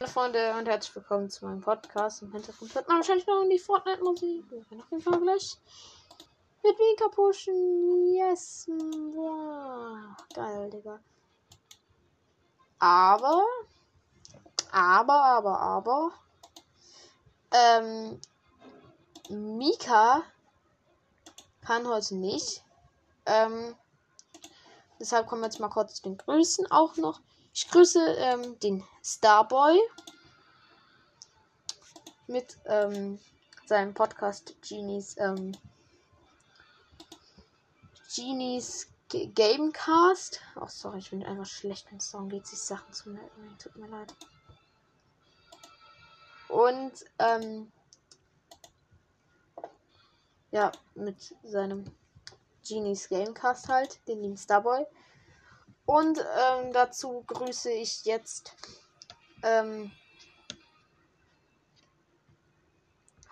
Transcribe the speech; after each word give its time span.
Hallo 0.00 0.12
Freunde 0.12 0.54
und 0.56 0.68
herzlich 0.68 0.94
willkommen 0.94 1.28
zu 1.28 1.44
meinem 1.44 1.60
Podcast. 1.60 2.22
Im 2.22 2.30
Hintergrund 2.30 2.72
hört 2.72 2.86
man 2.86 2.98
wahrscheinlich 2.98 3.26
noch 3.26 3.44
die 3.50 3.58
Fortnite-Musik. 3.58 4.48
Wir 4.48 4.58
werden 4.70 4.80
auf 4.80 4.90
jeden 4.92 5.02
Fall 5.02 5.20
gleich 5.20 5.56
mit 6.62 6.78
Mika 6.78 7.08
pushen. 7.08 8.14
Yes. 8.14 8.68
Wow. 8.68 10.14
Geil, 10.32 10.70
Digga. 10.70 11.00
Aber, 12.78 13.44
aber, 14.70 15.24
aber, 15.24 15.60
aber, 15.60 16.12
ähm, 17.50 18.20
Mika 19.30 20.22
kann 21.66 21.88
heute 21.88 22.14
nicht. 22.14 22.62
Ähm, 23.26 23.74
deshalb 25.00 25.26
kommen 25.26 25.42
wir 25.42 25.46
jetzt 25.48 25.58
mal 25.58 25.70
kurz 25.70 25.94
zu 25.96 26.04
den 26.04 26.18
Grüßen 26.18 26.70
auch 26.70 26.96
noch. 26.98 27.20
Ich 27.60 27.68
grüße 27.68 27.98
ähm, 28.18 28.56
den 28.60 28.84
Starboy 29.02 29.76
mit 32.28 32.56
ähm, 32.66 33.18
seinem 33.66 33.94
Podcast 33.94 34.54
Genies 34.62 35.16
ähm, 35.18 35.50
Genies 38.14 38.86
G 39.08 39.26
Gamecast. 39.34 40.40
Oh, 40.54 40.68
sorry, 40.68 40.98
ich 41.00 41.10
bin 41.10 41.24
einfach 41.24 41.46
schlecht, 41.46 41.88
es 41.96 42.12
darum 42.12 42.28
geht, 42.28 42.46
sich 42.46 42.60
Sachen 42.60 42.92
zu 42.92 43.10
merken. 43.10 43.56
Tut 43.60 43.74
mir 43.74 43.88
leid. 43.88 44.14
Und 46.46 46.92
ähm, 47.18 47.72
ja, 50.52 50.70
mit 50.94 51.34
seinem 51.42 51.86
Genies 52.64 53.08
Gamecast 53.08 53.68
halt, 53.68 53.98
den 54.06 54.22
lieben 54.22 54.36
Starboy. 54.36 54.86
Und 55.88 56.18
ähm, 56.18 56.70
dazu 56.74 57.24
grüße 57.26 57.72
ich 57.72 58.04
jetzt. 58.04 58.54
Ähm, 59.42 59.90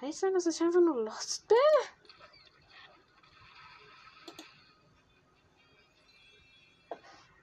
kann 0.01 0.09
ich 0.09 0.17
sagen, 0.17 0.33
dass 0.33 0.47
ich 0.47 0.59
einfach 0.63 0.81
nur 0.81 1.03
lost 1.03 1.47
bin? 1.49 1.59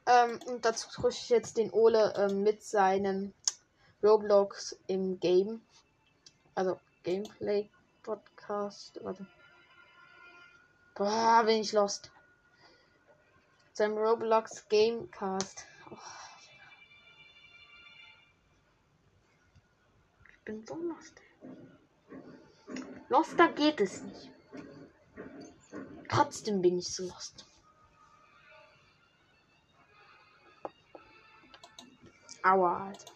Ähm, 0.07 0.39
und 0.47 0.65
dazu 0.65 0.89
grüße 0.89 1.19
ich 1.21 1.29
jetzt 1.29 1.57
den 1.57 1.69
Ole 1.69 2.11
ähm, 2.17 2.41
mit 2.41 2.63
seinem 2.63 3.35
Roblox 4.01 4.75
im 4.87 5.19
Game. 5.19 5.61
Also 6.55 6.79
Gameplay 7.03 7.69
Podcast. 8.01 8.99
Warte. 9.03 9.27
Boah, 10.95 11.43
bin 11.45 11.61
ich 11.61 11.71
lost 11.71 12.12
seinem 13.73 13.97
Roblox 13.97 14.67
Gamecast. 14.69 15.65
Oh. 15.89 15.97
Ich 20.31 20.45
bin 20.45 20.65
so 20.65 20.75
lost. 20.75 21.21
Loster 23.09 23.47
geht 23.49 23.81
es 23.81 24.01
nicht. 24.01 24.31
Trotzdem 26.09 26.61
bin 26.61 26.77
ich 26.77 26.93
so 26.93 27.03
lost. 27.03 27.45
Aua, 32.43 32.87
Alter. 32.87 33.11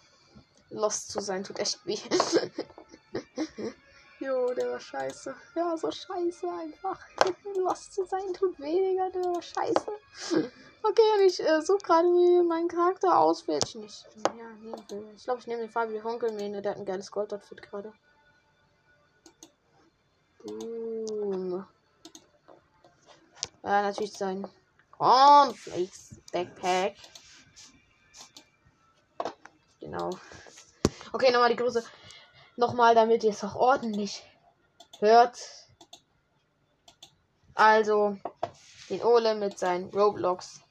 Lost 0.69 1.11
zu 1.11 1.22
sein 1.22 1.44
tut 1.44 1.59
echt 1.59 1.85
weh. 1.85 1.97
jo, 4.20 4.54
der 4.54 4.72
war 4.72 4.80
scheiße. 4.80 5.36
Ja, 5.56 5.78
so 5.78 5.92
scheiße 5.92 6.48
einfach. 6.50 7.00
Lost 7.58 7.94
zu 7.94 8.06
sein 8.06 8.34
tut 8.34 8.59
weniger, 8.59 9.09
der 9.12 9.24
war 9.24 9.42
scheiße. 9.42 10.52
Okay, 10.84 11.26
ich 11.26 11.40
äh, 11.40 11.62
suche 11.62 11.80
gerade, 11.80 12.08
wie 12.08 12.44
mein 12.48 12.68
Charakter 12.68 13.18
auswählt. 13.18 13.66
Ich 13.66 13.76
nicht. 13.76 14.08
Ja, 14.38 14.62
will. 14.62 15.06
Ich 15.16 15.24
glaube, 15.24 15.40
ich 15.40 15.48
nehme 15.48 15.62
den 15.62 15.72
Fabio 15.72 16.04
Honkelmähne. 16.04 16.62
Der 16.62 16.72
hat 16.72 16.80
ein 16.80 16.86
geiles 16.86 17.12
Goldoutfit 17.12 17.62
gerade. 17.62 17.92
Boom. 20.44 21.66
Ja, 23.64 23.81
natürlich 23.81 24.14
sein 24.14 24.47
Cornflakes 24.91 26.22
Backpack. 26.31 26.96
Genau. 29.80 30.09
Okay, 31.12 31.31
nochmal 31.31 31.50
die 31.50 31.56
Größe. 31.56 31.84
Nochmal, 32.59 32.95
damit 32.95 33.23
ihr 33.23 33.29
es 33.29 33.44
auch 33.44 33.53
ordentlich 33.56 34.23
hört. 35.00 35.38
Also, 37.53 38.18
den 38.90 39.03
Ole 39.03 39.35
mit 39.35 39.59
seinen 39.59 39.91
Roblox 39.91 40.62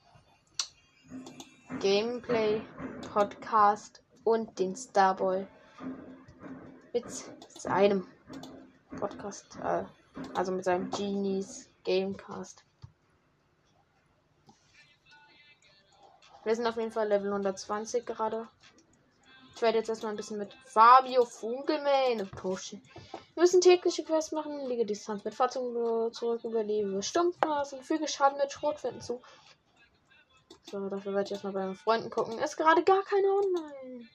Gameplay 1.79 2.61
Podcast 3.13 4.03
und 4.25 4.59
den 4.59 4.75
Starboy 4.75 5.47
mit 6.93 7.05
seinem 7.57 8.09
Podcast, 8.99 9.57
äh, 9.63 9.85
also 10.35 10.51
mit 10.51 10.65
seinem 10.65 10.91
Genies 10.91 11.71
Gamecast. 11.85 12.65
Wir 16.43 16.57
sind 16.57 16.67
auf 16.67 16.77
jeden 16.79 16.91
Fall 16.91 17.07
Level 17.07 17.31
120 17.31 18.05
gerade. 18.05 18.49
Ich 19.57 19.63
werde 19.63 19.79
jetzt 19.79 19.89
erstmal 19.89 20.13
ein 20.13 20.17
bisschen 20.17 20.37
mit 20.37 20.53
Fabio 20.67 21.25
Funkelmähne 21.25 22.27
pushen. 22.27 22.83
Wir 23.33 23.41
müssen 23.43 23.63
tägliche 23.63 24.05
Quests 24.05 24.33
machen, 24.33 24.67
liege 24.69 24.85
Distanz 24.85 25.25
mit 25.25 25.35
Fahrzeugen 25.35 26.13
zurück, 26.13 26.45
überlebe 26.45 27.03
Stumpfnasen, 27.03 27.83
füge 27.83 28.07
Schaden 28.07 28.37
mit 28.37 28.53
Schrotflinten 28.53 29.01
zu. 29.01 29.23
So, 30.71 30.91
dafür 30.91 31.15
werde 31.15 31.25
ich 31.25 31.33
erstmal 31.33 31.55
bei 31.55 31.65
meinen 31.65 31.75
Freunden 31.75 32.11
gucken. 32.11 32.39
Ist 32.39 32.59
gerade 32.59 32.85
gar 32.85 33.03
keine 33.05 33.29
online. 33.29 34.07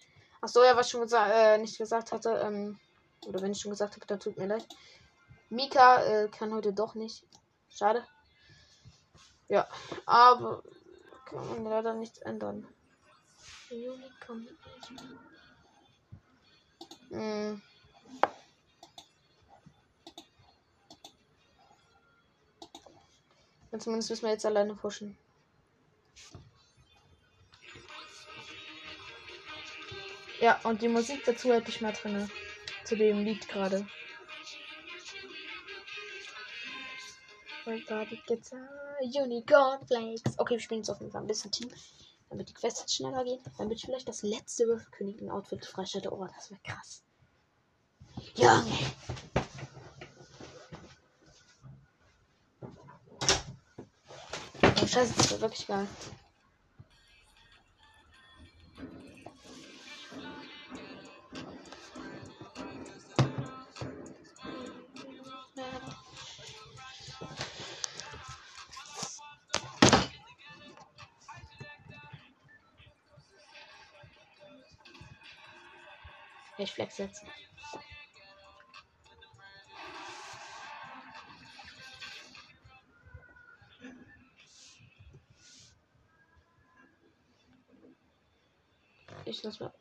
Achso, 0.42 0.64
ja, 0.64 0.78
was 0.78 0.86
ich 0.86 0.92
schon 0.92 1.10
äh, 1.12 1.58
nicht 1.58 1.80
gesagt 1.80 2.12
hatte, 2.12 2.30
ähm, 2.46 2.80
oder 3.26 3.42
wenn 3.42 3.52
ich 3.52 3.62
schon 3.62 3.72
gesagt 3.72 3.96
habe, 3.96 4.06
dann 4.06 4.20
tut 4.20 4.38
mir 4.38 4.46
leid. 4.46 4.68
Mika 5.50 6.04
äh, 6.04 6.30
kann 6.30 6.54
heute 6.54 6.72
doch 6.72 6.94
nicht. 6.94 7.24
Schade. 7.68 8.06
Ja, 9.48 9.68
aber 10.06 10.62
kann 11.26 11.50
man 11.50 11.64
leider 11.64 11.96
nichts 11.96 12.20
ändern. 12.20 12.68
Unicorn. 13.72 14.48
Hm. 17.12 17.62
Und 23.72 23.82
zumindest 23.82 24.10
müssen 24.10 24.24
wir 24.24 24.32
jetzt 24.32 24.46
alleine 24.46 24.76
pushen. 24.76 25.18
Ja, 30.40 30.60
und 30.64 30.82
die 30.82 30.88
Musik 30.88 31.24
dazu 31.26 31.54
hätte 31.54 31.70
ich 31.70 31.82
mal 31.82 31.94
drin. 31.94 32.30
Zu 32.84 32.96
dem 32.98 33.24
Lied 33.24 33.48
gerade. 33.48 33.86
Unicorn 39.04 39.86
Flakes. 39.86 40.40
Okay, 40.40 40.56
wir 40.56 40.60
spielen 40.60 40.82
jetzt 40.82 40.90
auf 40.90 41.00
jeden 41.00 41.12
Fall 41.12 41.22
ein 41.22 41.28
bisschen 41.28 41.52
Team. 41.52 41.70
Damit 42.32 42.48
die 42.48 42.54
Quests 42.54 42.96
schneller 42.96 43.26
gehen. 43.26 43.44
Damit 43.58 43.78
ich 43.78 43.86
vielleicht 43.86 44.08
das 44.08 44.24
letzte 44.24 44.66
Würfelkönigen-Outfit 44.66 45.66
freischalte. 45.66 46.12
Oh, 46.14 46.26
das 46.26 46.50
wäre 46.50 46.62
krass. 46.64 47.04
Junge! 48.36 48.72
Oh, 54.64 54.88
scheiße, 54.88 55.14
das 55.18 55.32
wäre 55.32 55.42
wirklich 55.42 55.68
geil. 55.68 55.88
Ich 76.62 76.74
flex 76.74 77.00
jetzt. 77.00 77.26
Ich 89.26 89.42
lass 89.42 89.60
mal. 89.60 89.74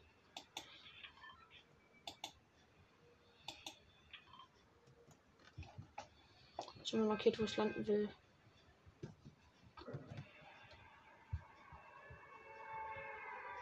Ich 6.82 6.94
habe 6.94 7.04
markiert, 7.04 7.38
wo 7.38 7.44
ich 7.44 7.56
landen 7.58 7.86
will. 7.86 8.08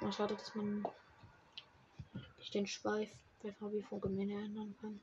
Mal 0.00 0.12
schade, 0.12 0.36
dass 0.36 0.54
man 0.54 0.86
ich 2.48 2.52
den 2.52 2.66
Schweif 2.66 3.10
bei 3.42 3.52
Fabi 3.52 3.82
Funkelmann 3.82 4.30
erinnern 4.30 4.74
kann. 4.80 5.00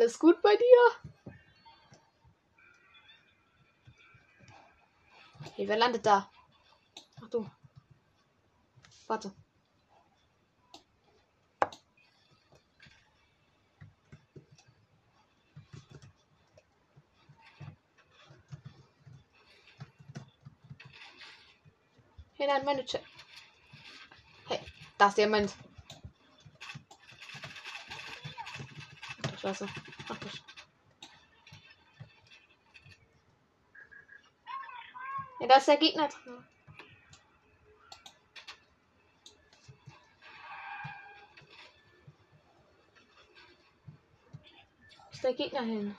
Alles 0.00 0.18
gut 0.18 0.40
bei 0.40 0.56
dir? 0.56 1.34
Hey, 5.56 5.68
wer 5.68 5.76
landet 5.76 6.06
da? 6.06 6.30
Ach 7.22 7.28
du. 7.28 7.46
Warte. 9.06 9.30
Hey, 22.38 22.46
nein, 22.46 22.64
meine 22.64 22.86
Chat. 22.86 23.02
Hey, 24.48 24.60
da 24.96 25.08
ist 25.08 25.18
jemand. 25.18 25.54
Ach 29.18 29.29
du 29.29 29.29
Scheiße. 29.40 29.66
Ach 30.08 30.18
du 30.18 30.28
Sch 30.28 30.42
Ja, 35.40 35.46
da 35.46 35.56
ist 35.56 35.68
der 35.68 35.78
Gegner 35.78 36.08
drin. 36.08 36.44
Ist 45.10 45.24
der 45.24 45.32
Gegner 45.32 45.62
hin? 45.62 45.96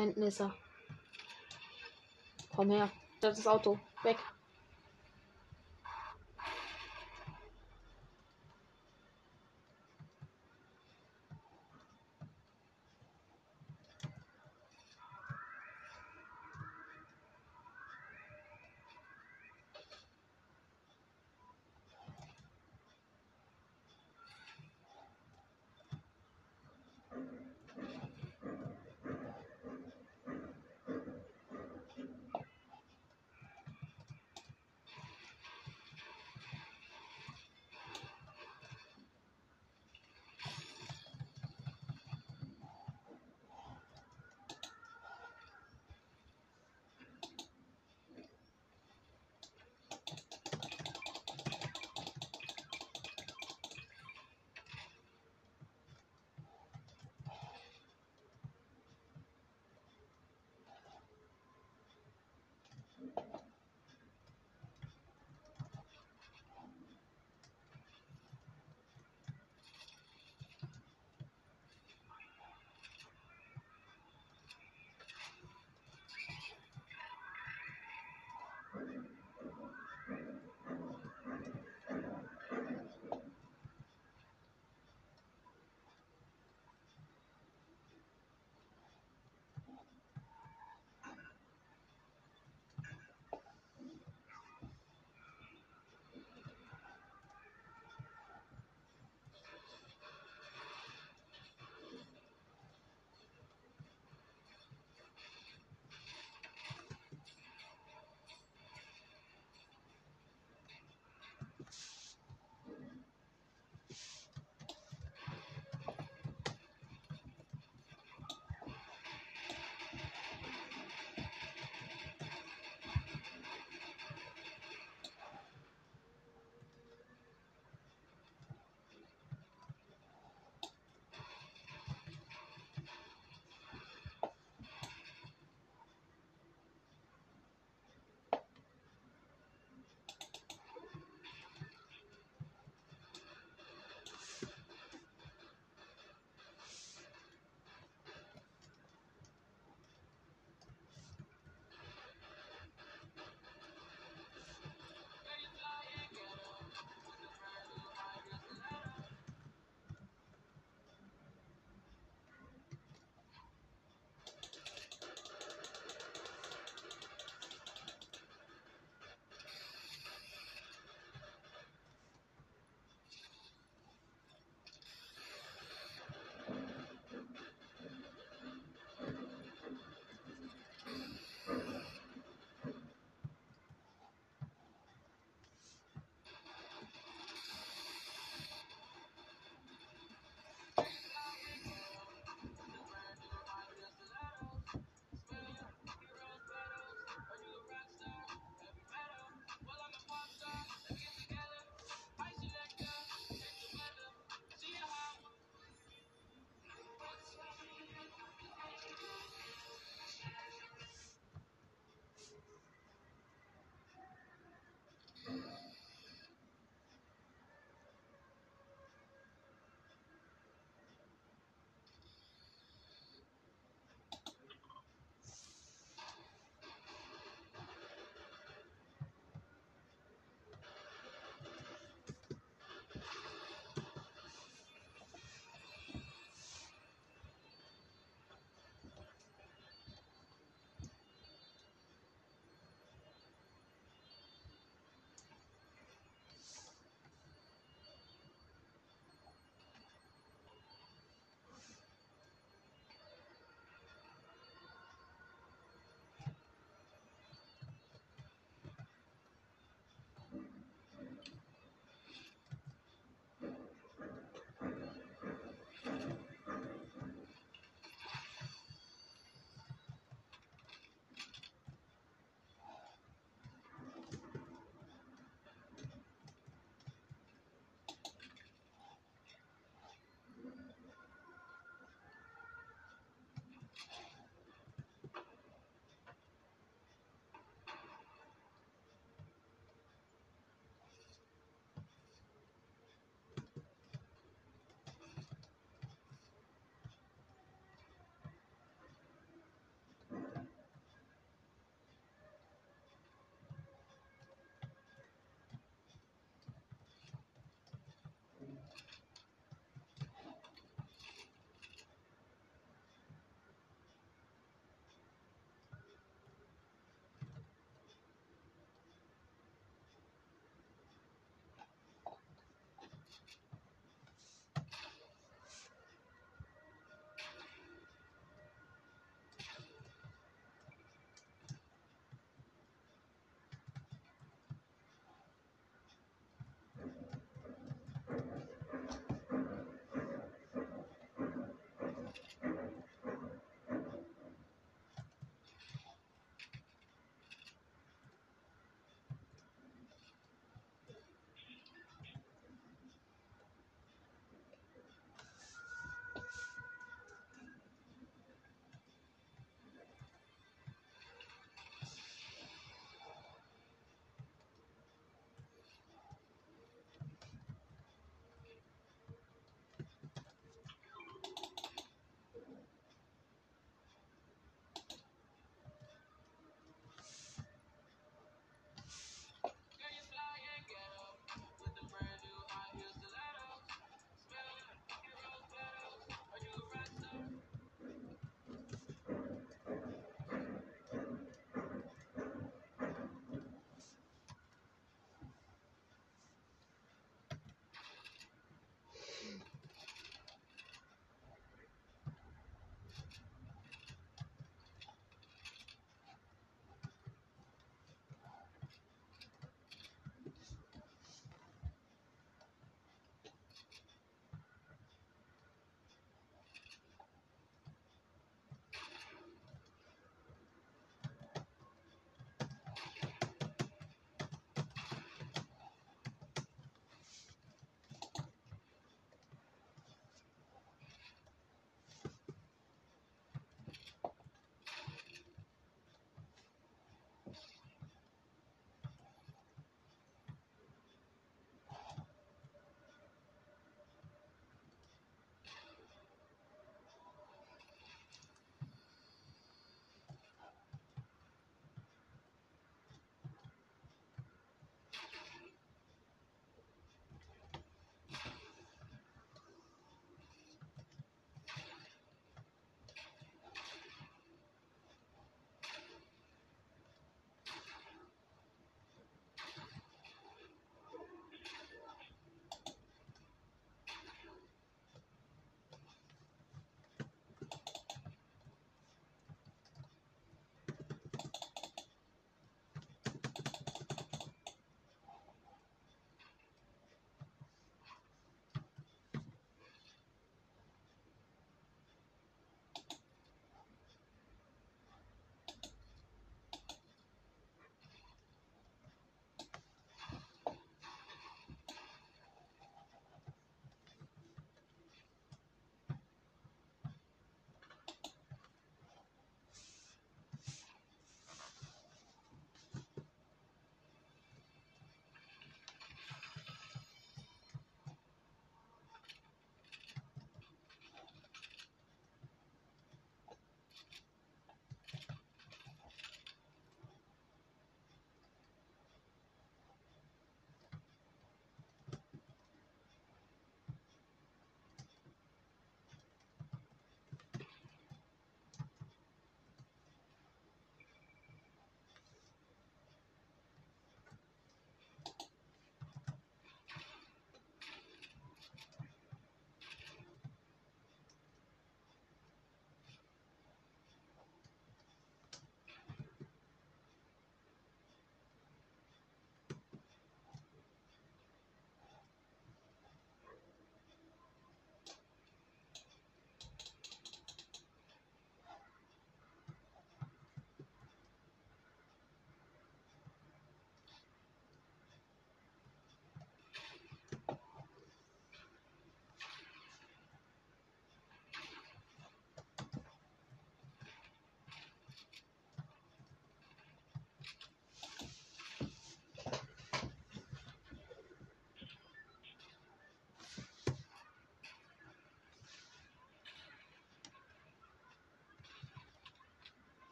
Hinten 0.00 0.22
ist 0.22 0.40
er. 0.40 0.54
Komm 2.56 2.70
her. 2.70 2.90
Das 3.20 3.36
ist 3.36 3.46
das 3.46 3.52
Auto. 3.52 3.78
Weg. 4.02 4.16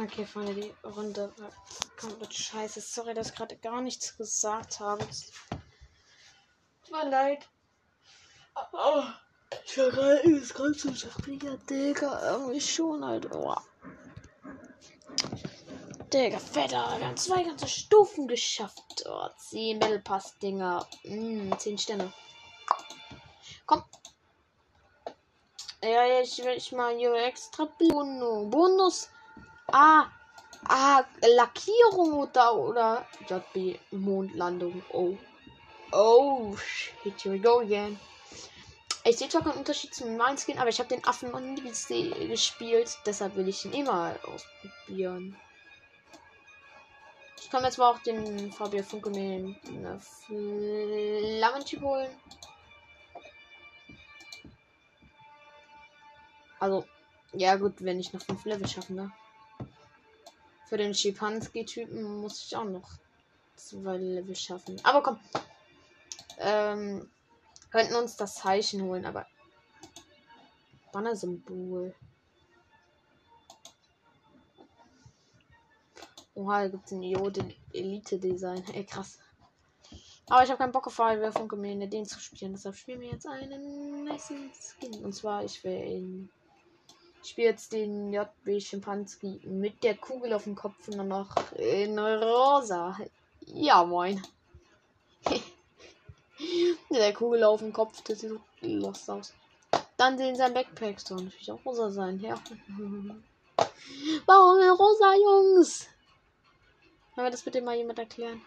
Okay, 0.00 0.24
Freunde, 0.24 0.54
die 0.54 0.72
Runde 0.86 1.32
war 1.38 1.50
komplett 1.98 2.32
scheiße. 2.32 2.80
Sorry, 2.80 3.14
dass 3.14 3.30
ich 3.30 3.34
gerade 3.34 3.56
gar 3.56 3.80
nichts 3.80 4.16
gesagt 4.16 4.78
habe. 4.78 5.04
Tut 6.84 6.92
mir 6.92 7.10
leid. 7.10 7.48
Oh, 8.72 9.02
ich 9.64 9.76
war 9.76 9.90
gerade 9.90 10.20
übelst 10.22 10.54
ganz 10.54 10.82
so 10.82 10.90
Digga, 11.26 11.56
Digga, 11.68 12.30
irgendwie 12.30 12.60
schon, 12.60 13.02
Alter. 13.02 13.34
Oh. 13.34 13.56
Digga, 16.12 16.38
fetter, 16.38 16.96
wir 16.98 17.06
haben 17.06 17.16
zwei 17.16 17.42
ganze 17.42 17.66
Stufen 17.66 18.28
geschafft. 18.28 19.04
Oh, 19.04 19.28
10 19.50 19.80
Battle 19.80 19.98
Pass 19.98 20.38
Dinger. 20.38 20.86
Mm, 21.02 21.52
10 21.58 21.76
Sterne. 21.76 22.12
Komm. 23.66 23.82
Ja, 25.82 26.20
ich 26.20 26.38
will 26.38 26.56
ich 26.56 26.70
mal 26.70 26.96
hier 26.96 27.14
extra 27.14 27.64
Bonus. 27.64 28.50
Bonus. 28.50 29.10
Ah. 29.70 30.06
Ah, 30.64 31.04
Lackierung 31.36 32.14
oder 32.14 32.54
oder 32.54 33.06
JB 33.28 33.78
Mondlandung. 33.92 34.82
Oh. 34.92 35.16
Oh 35.92 36.56
shit, 36.56 37.20
here 37.22 37.34
we 37.34 37.38
go 37.38 37.60
again. 37.60 37.98
Ich 39.04 39.16
sehe 39.16 39.28
zwar 39.28 39.42
keinen 39.42 39.58
Unterschied 39.58 39.94
zum 39.94 40.10
normalen 40.10 40.36
Skin, 40.36 40.58
aber 40.58 40.68
ich 40.68 40.78
habe 40.78 40.88
den 40.88 41.04
Affen 41.06 41.30
noch 41.30 41.40
nie 41.40 41.60
gespielt. 41.62 42.98
Deshalb 43.06 43.36
will 43.36 43.48
ich 43.48 43.64
ihn 43.64 43.72
immer 43.72 44.16
ausprobieren. 44.24 45.36
Ich 47.40 47.48
kann 47.50 47.64
jetzt 47.64 47.78
mal 47.78 47.90
auch 47.90 47.98
den 48.00 48.52
Fabio 48.52 48.82
Funke 48.82 49.08
mit 49.08 49.56
einer 49.68 49.98
Flammentyp 50.00 51.80
holen. 51.80 52.10
Also, 56.60 56.84
ja 57.32 57.56
gut, 57.56 57.74
wenn 57.78 58.00
ich 58.00 58.12
noch 58.12 58.20
fünf 58.20 58.44
Level 58.44 58.68
schaffen, 58.68 58.96
ne? 58.96 59.12
Für 60.68 60.76
den 60.76 60.94
Schipanski-Typen 60.94 62.20
muss 62.20 62.44
ich 62.44 62.54
auch 62.54 62.64
noch 62.64 62.90
zwei 63.56 63.96
Level 63.96 64.36
schaffen. 64.36 64.78
Aber 64.84 65.02
komm. 65.02 65.18
Ähm, 66.38 67.10
könnten 67.70 67.94
uns 67.96 68.16
das 68.16 68.34
Zeichen 68.34 68.82
holen, 68.82 69.06
aber. 69.06 69.26
Banner-Symbol. 70.92 71.94
Oha, 76.34 76.62
da 76.62 76.68
gibt 76.68 76.86
es 76.86 76.92
ein 76.92 77.02
Jode 77.02 77.54
Elite-Design. 77.72 78.64
Ey, 78.72 78.84
krass. 78.84 79.18
Aber 80.28 80.44
ich 80.44 80.50
habe 80.50 80.58
keinen 80.58 80.72
Bock 80.72 80.86
auf 80.86 80.94
Feuerwehr 80.94 81.32
von 81.32 81.48
Gemeinde 81.48 81.88
den 81.88 82.04
zu 82.04 82.20
spielen. 82.20 82.52
Deshalb 82.52 82.76
spielen 82.76 83.00
wir 83.00 83.08
jetzt 83.08 83.26
einen 83.26 84.04
nice 84.04 84.32
Skin. 84.52 85.02
Und 85.02 85.14
zwar, 85.14 85.44
ich 85.44 85.64
will 85.64 85.72
in. 85.72 86.30
Ich 87.28 87.32
spiele 87.32 87.48
jetzt 87.48 87.74
den 87.74 88.10
JB 88.10 88.58
Schimpanski 88.58 89.38
mit 89.44 89.84
der 89.84 89.98
Kugel 89.98 90.32
auf 90.32 90.44
dem 90.44 90.54
Kopf 90.54 90.88
und 90.88 90.96
dann 90.96 91.08
noch 91.08 91.28
in 91.52 91.98
rosa. 91.98 92.96
Ja, 93.44 93.84
moin. 93.84 94.26
der 96.90 97.12
Kugel 97.12 97.44
auf 97.44 97.60
dem 97.60 97.70
Kopf, 97.70 98.00
das 98.00 98.20
sieht 98.20 98.30
so 98.30 98.40
lost 98.62 99.10
aus. 99.10 99.34
Dann 99.98 100.16
sehen 100.16 100.36
sein 100.36 100.54
Backpack 100.54 100.98
soll 101.00 101.24
natürlich 101.24 101.52
auch 101.52 101.62
rosa 101.66 101.90
sein. 101.90 102.18
Ja. 102.20 102.32
Warum 104.24 104.70
rosa, 104.70 105.14
Jungs? 105.16 105.86
Kann 107.14 107.24
mir 107.24 107.30
das 107.30 107.42
bitte 107.42 107.60
mal 107.60 107.76
jemand 107.76 107.98
erklären? 107.98 108.40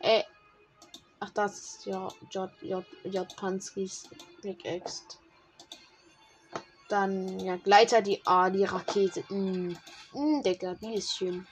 Äh. 0.00 0.24
Ach, 1.20 1.30
das 1.30 1.56
ist 1.56 1.86
ja 1.86 2.08
J. 2.32 2.50
J. 2.62 2.84
J. 3.04 3.36
Panskis 3.36 4.08
Big 4.42 4.64
X. 4.64 5.06
Dann, 6.88 7.38
ja, 7.40 7.56
Gleiter, 7.56 8.02
die 8.02 8.20
A, 8.26 8.50
die 8.50 8.64
Rakete. 8.64 9.24
Mm. 9.32 9.76
Mm, 10.12 10.42
Digga, 10.42 10.74
die 10.74 10.94
ist 10.94 11.16
schön. 11.16 11.46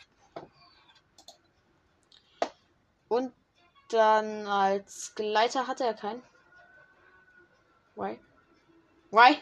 Und 3.09 3.33
dann 3.91 4.47
als 4.47 5.15
Gleiter 5.15 5.67
hatte 5.67 5.85
er 5.85 5.95
keinen. 5.95 6.23
Why? 7.95 8.19
Why? 9.11 9.37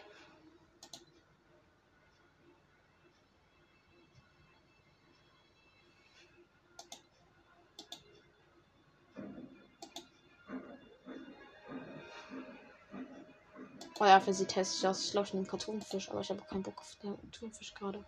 Oh 14.02 14.06
ja, 14.06 14.18
für 14.18 14.32
sie 14.32 14.46
teste 14.46 14.78
ich 14.78 14.88
aus. 14.88 15.04
Ich 15.04 15.12
glaube, 15.12 15.26
ich 15.26 15.34
nehme 15.34 15.46
Kartonfisch, 15.46 16.10
aber 16.10 16.22
ich 16.22 16.30
habe 16.30 16.40
keinen 16.40 16.62
Bock 16.62 16.78
auf 16.78 16.96
den 17.02 17.18
Kartonfisch 17.18 17.74
gerade. 17.74 18.02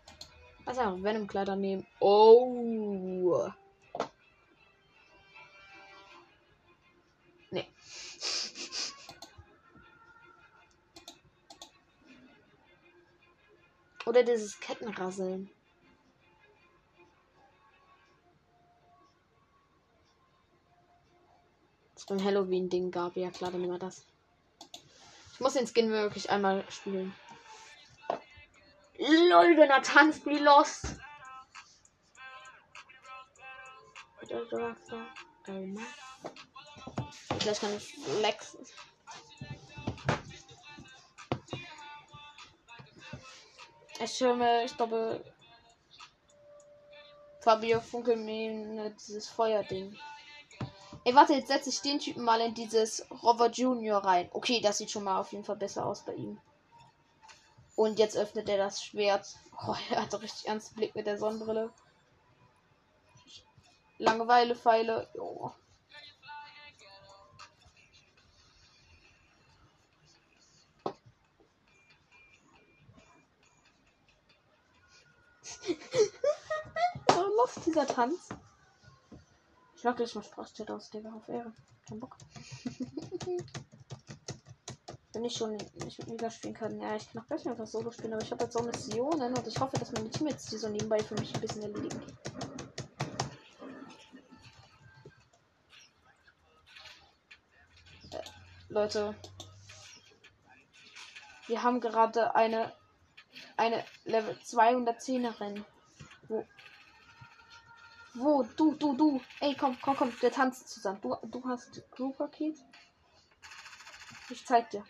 Also 0.65 0.81
Venom-Kleider 1.03 1.55
nehmen. 1.55 1.87
Oh. 2.01 3.51
Nee. 7.51 7.69
Oder 14.07 14.23
dieses 14.23 14.59
Kettenrasseln. 14.61 15.51
Das 21.95 22.07
beim 22.07 22.25
Halloween-Ding 22.25 22.91
gab. 22.91 23.15
Ja 23.15 23.31
klar, 23.31 23.51
dann 23.51 23.69
wir 23.69 23.79
das 23.79 24.07
muss 25.43 25.55
den 25.55 25.67
Skin 25.67 25.91
wirklich 25.91 26.31
einmal 26.31 26.65
spielen. 26.71 27.15
LOL, 28.97 29.57
wenn 29.57 29.71
er 29.71 29.83
tanzt 29.83 30.25
wie 30.25 30.39
Lost. 30.39 30.97
Vielleicht 37.39 37.61
kann 37.61 37.77
ich 37.77 37.95
flexen. 37.95 38.61
Ich 43.99 44.21
mir, 44.21 44.65
ich 44.65 44.77
glaube, 44.77 45.25
Fabio 47.41 47.81
Funkel 47.81 48.17
mir 48.17 48.91
dieses 48.91 49.29
Feuerding. 49.29 49.97
Ey, 51.05 51.17
warte, 51.17 51.35
jetzt 51.35 51.49
setze 51.49 51.69
ich 51.69 51.81
den 51.81 51.99
Typen 51.99 52.23
mal 52.23 52.41
in 52.41 52.55
dieses 52.55 53.05
Rover 53.25 53.51
Junior 53.51 54.05
rein. 54.05 54.29
Okay, 54.33 54.61
das 54.61 54.79
sieht 54.79 54.91
schon 54.91 55.03
mal 55.03 55.19
auf 55.19 55.33
jeden 55.33 55.45
Fall 55.45 55.57
besser 55.57 55.85
aus 55.85 56.05
bei 56.05 56.15
ihm. 56.15 56.41
Und 57.75 57.99
jetzt 57.99 58.17
öffnet 58.17 58.49
er 58.49 58.59
das 58.59 58.83
Schwert. 58.85 59.27
Oh, 59.65 59.77
er 59.91 60.03
hat 60.03 60.21
richtig 60.21 60.49
ernsten 60.49 60.75
Blick 60.75 60.93
mit 60.97 61.07
der 61.07 61.19
Sonnenbrille. 61.19 61.71
Langeweile, 63.99 64.57
Pfeile. 64.57 65.09
Jo. 65.15 65.53
so 77.15 77.23
los 77.37 77.55
dieser 77.65 77.87
Tanz. 77.87 78.31
Ich 79.83 79.85
mach 79.85 79.97
gleich 79.97 80.15
mal 80.15 80.23
Sprachchat 80.23 80.71
aus, 80.71 80.91
Digga, 80.91 81.13
auf 81.13 81.29
Ehre. 81.29 81.53
Kein 81.89 81.99
Bock. 81.99 82.17
Wenn 85.13 85.25
ich 85.25 85.35
schon 85.35 85.57
nicht 85.57 85.99
mit 85.99 86.07
Mega 86.07 86.31
spielen 86.31 86.55
kann. 86.55 86.81
Ja, 86.81 86.95
ich 86.95 87.11
kann 87.11 87.21
auch 87.21 87.27
gleich 87.27 87.45
einfach 87.49 87.67
Solo 87.67 87.91
spielen, 87.91 88.13
aber 88.13 88.23
ich 88.23 88.31
habe 88.31 88.45
jetzt 88.45 88.53
so 88.53 88.63
Missionen 88.63 89.37
und 89.37 89.45
ich 89.45 89.59
hoffe, 89.59 89.77
dass 89.81 89.91
meine 89.91 90.09
Teammates 90.09 90.45
die 90.47 90.59
so 90.59 90.69
nebenbei 90.69 91.01
für 91.01 91.17
mich 91.17 91.35
ein 91.35 91.41
bisschen 91.41 91.63
erledigen. 91.63 92.01
Äh, 98.13 98.23
Leute. 98.69 99.17
Wir 101.49 101.61
haben 101.65 101.81
gerade 101.81 102.37
eine 102.37 102.73
eine 103.57 103.85
Level 104.05 104.37
210erin. 104.45 105.65
Wo 106.29 106.47
wo? 108.15 108.43
Du, 108.57 108.75
du, 108.75 108.95
du. 108.95 109.21
Ey, 109.41 109.55
komm, 109.55 109.77
komm, 109.81 109.97
komm. 109.97 110.13
Wir 110.21 110.33
tanzen 110.33 110.67
zusammen. 110.67 111.01
Du, 111.01 111.17
du 111.25 111.45
hast 111.45 111.83
Crew-Paket. 111.93 112.59
Ich 114.31 114.47
zeig 114.47 114.71
dir. 114.71 114.85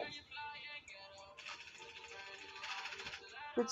Du, 3.56 3.64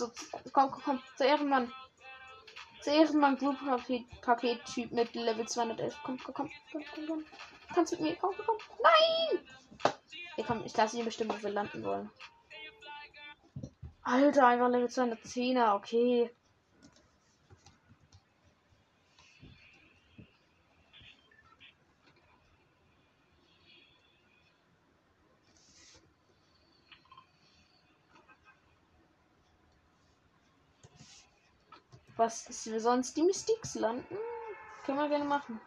komm, 0.53 0.71
komm, 0.71 0.83
komm. 0.85 1.03
Zur 1.17 1.27
Ehrenmann. 1.27 1.73
Zur 2.83 2.93
Ehrenmann 2.93 3.39
Crew-Paket-Typ 3.39 4.93
mit 4.93 5.15
Level 5.15 5.47
211. 5.47 5.97
Komm, 6.05 6.19
komm, 6.19 6.35
komm, 6.35 6.51
komm, 6.73 6.85
komm, 6.95 7.07
komm. 7.07 7.25
Tanz 7.75 7.93
mit 7.93 8.01
mir. 8.01 8.17
Komm, 8.17 8.35
komm, 8.37 8.47
komm. 8.47 8.79
Nein! 8.83 9.47
Ey, 10.37 10.45
komm, 10.45 10.65
ich 10.65 10.77
lasse 10.77 10.99
ihn 10.99 11.05
bestimmen, 11.05 11.31
wo 11.31 11.43
wir 11.43 11.51
landen 11.51 11.85
wollen. 11.85 12.11
Alter, 14.03 14.47
einfach 14.47 14.69
Level 14.69 14.89
210er. 14.89 15.77
Okay. 15.77 16.31
Was 32.21 32.47
ist, 32.51 32.71
wir 32.71 32.83
sonst 32.83 33.17
die 33.17 33.23
Mystics 33.23 33.77
landen? 33.77 34.19
Können 34.85 34.99
wir 34.99 35.09
gerne 35.09 35.25
machen. 35.25 35.59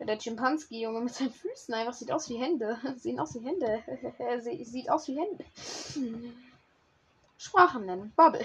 Der 0.00 0.18
Chimpanski, 0.18 0.82
Junge, 0.82 1.02
mit 1.02 1.14
seinen 1.14 1.30
Füßen 1.30 1.72
einfach 1.72 1.92
sieht 1.92 2.10
aus 2.10 2.28
wie 2.28 2.36
Hände. 2.38 2.76
Sehen 2.96 3.20
aus 3.20 3.32
wie 3.36 3.46
Hände. 3.46 3.84
Sie, 4.40 4.64
sieht 4.64 4.90
aus 4.90 5.06
wie 5.06 5.20
Hände. 5.20 5.44
Sprachen 7.38 7.86
nennen. 7.86 8.12
Bubble. 8.16 8.44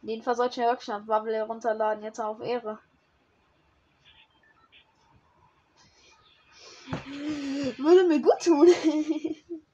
Den 0.00 0.22
Fall 0.22 0.36
sollte 0.36 0.62
nach 0.62 1.04
Bubble 1.04 1.34
herunterladen, 1.34 2.02
jetzt 2.02 2.18
auf 2.18 2.40
Ehre. 2.40 2.78
Würde 7.76 8.08
mir 8.08 8.22
gut 8.22 8.42
tun. 8.42 8.68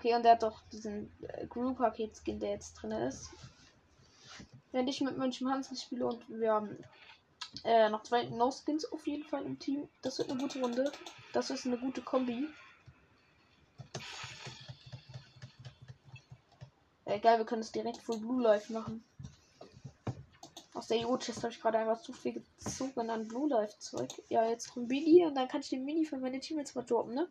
okay, 0.00 0.14
und 0.14 0.22
der 0.22 0.32
hat 0.32 0.42
doch 0.42 0.62
diesen 0.72 1.12
äh, 1.22 1.46
Group-Paket-Skin, 1.46 2.40
der 2.40 2.50
jetzt 2.50 2.74
drin 2.74 2.92
ist. 2.92 3.30
Wenn 4.72 4.88
ich 4.88 5.00
mit 5.00 5.18
München 5.18 5.50
Hansen 5.50 5.76
spiele 5.76 6.06
und 6.06 6.28
wir 6.28 6.52
haben 6.52 6.76
äh, 7.64 7.90
noch 7.90 8.02
zwei 8.02 8.24
No-Skins 8.24 8.90
auf 8.92 9.06
jeden 9.06 9.24
Fall 9.24 9.44
im 9.44 9.58
Team. 9.58 9.88
Das 10.02 10.18
wird 10.18 10.30
eine 10.30 10.40
gute 10.40 10.60
Runde. 10.60 10.90
Das 11.32 11.50
ist 11.50 11.66
eine 11.66 11.76
gute 11.76 12.00
Kombi. 12.00 12.48
Egal, 17.04 17.38
wir 17.38 17.44
können 17.44 17.62
es 17.62 17.72
direkt 17.72 17.98
für 17.98 18.16
Blue 18.16 18.40
Life 18.40 18.72
machen. 18.72 19.04
Aus 20.72 20.86
der 20.86 20.98
Jo-Chest 20.98 21.42
habe 21.42 21.52
ich 21.52 21.60
gerade 21.60 21.78
einfach 21.78 22.00
zu 22.00 22.12
viel 22.12 22.34
gezogen 22.34 23.10
an 23.10 23.26
Blue 23.26 23.48
Life 23.48 23.78
Zeug. 23.80 24.10
Ja, 24.28 24.48
jetzt 24.48 24.72
kommt 24.72 24.88
Mini 24.88 25.26
und 25.26 25.34
dann 25.34 25.48
kann 25.48 25.60
ich 25.60 25.68
den 25.68 25.84
Mini 25.84 26.06
für 26.06 26.16
meine 26.16 26.40
Teammates 26.40 26.74
mal 26.76 26.84
droppen, 26.84 27.14
ne? 27.14 27.28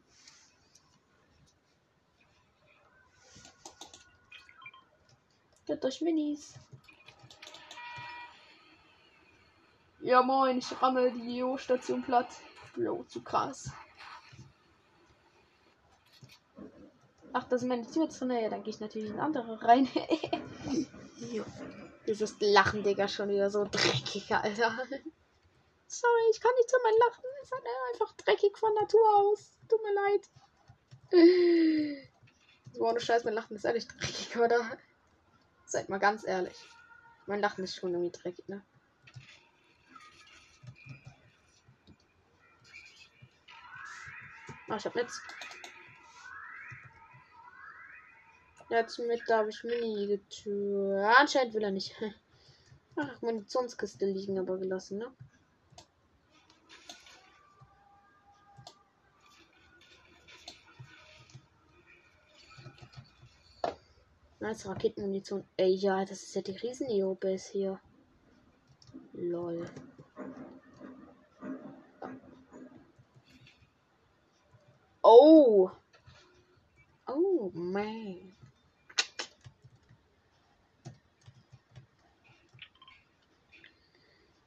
Geht 5.70 5.84
durch 5.84 6.02
Minis. 6.02 6.56
Ja 10.02 10.24
moin, 10.24 10.58
ich 10.58 10.82
ramme 10.82 11.12
die 11.12 11.38
Jo-Station 11.38 12.02
platt. 12.02 12.28
Bro, 12.74 13.04
zu 13.04 13.22
krass. 13.22 13.70
Ach, 17.34 17.44
das 17.44 17.60
sind 17.60 17.70
meine 17.70 17.86
Teammates 17.86 18.18
drin. 18.18 18.32
Ja, 18.32 18.50
dann 18.50 18.64
gehe 18.64 18.74
ich 18.74 18.80
natürlich 18.80 19.12
in 19.12 19.20
andere 19.20 19.62
rein. 19.62 19.88
jo. 21.32 21.46
Dieses 22.08 22.36
Lachen, 22.40 22.82
Digga, 22.82 23.08
schon 23.08 23.30
wieder 23.30 23.52
so 23.52 23.64
dreckig, 23.66 24.34
Alter. 24.34 24.76
Sorry, 25.86 26.22
ich 26.32 26.42
kann 26.42 26.52
nicht 26.58 26.70
zu 26.72 26.78
mein 26.82 26.98
Lachen. 26.98 27.24
Ist 27.44 27.52
halt 27.52 27.66
einfach 27.94 28.16
dreckig 28.16 28.58
von 28.58 28.74
Natur 28.74 29.08
aus. 29.18 29.52
Tut 29.70 29.84
mir 29.84 29.94
leid. 29.94 30.30
So 32.74 32.88
ohne 32.88 33.00
Scheiß, 33.00 33.24
mein 33.24 33.36
Lachen 33.36 33.56
ist 33.56 33.66
ehrlich 33.66 33.88
dreckig, 33.88 34.36
oder? 34.36 34.80
Seid 35.70 35.88
mal 35.88 36.00
ganz 36.00 36.26
ehrlich. 36.26 36.58
Mein 37.28 37.42
Lachen 37.42 37.64
ist 37.64 37.76
schon 37.76 37.94
irgendwie 37.94 38.12
dreckig, 38.12 38.50
ne? 38.50 38.66
Ah, 44.68 44.78
ich 44.78 44.86
hab 44.86 44.96
jetzt. 44.96 45.22
Jetzt 48.70 48.98
mit 48.98 49.22
da 49.28 49.40
habe 49.40 49.52
ich 49.52 49.64
Mini 49.64 50.08
getür. 50.08 51.14
Anscheinend 51.20 51.54
will 51.54 51.64
er 51.64 51.72
nicht. 51.72 51.96
Ach, 52.96 53.22
Munitionskiste 53.22 54.08
liegen 54.08 54.40
aber 54.40 54.58
gelassen, 54.58 54.98
ne? 54.98 55.16
Nice 64.50 64.66
Raketenmunition. 64.66 65.46
Ey, 65.58 65.76
ja, 65.76 66.04
das 66.06 66.24
ist 66.24 66.34
ja 66.34 66.42
die 66.42 66.58
riesen 66.58 66.88
base 67.20 67.52
hier. 67.52 67.80
Lol. 69.14 69.70
Oh. 75.04 75.70
Oh, 77.06 77.52
man. 77.54 78.36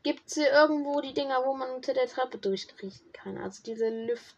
Gibt 0.02 0.26
es 0.26 0.34
hier 0.34 0.50
irgendwo 0.50 1.00
die 1.00 1.14
Dinger, 1.14 1.44
wo 1.46 1.54
man 1.54 1.70
unter 1.70 1.94
der 1.94 2.08
Treppe 2.08 2.38
durchkriechen 2.38 3.12
kann? 3.12 3.38
Also 3.38 3.62
diese 3.62 3.88
Lüft 3.88 4.34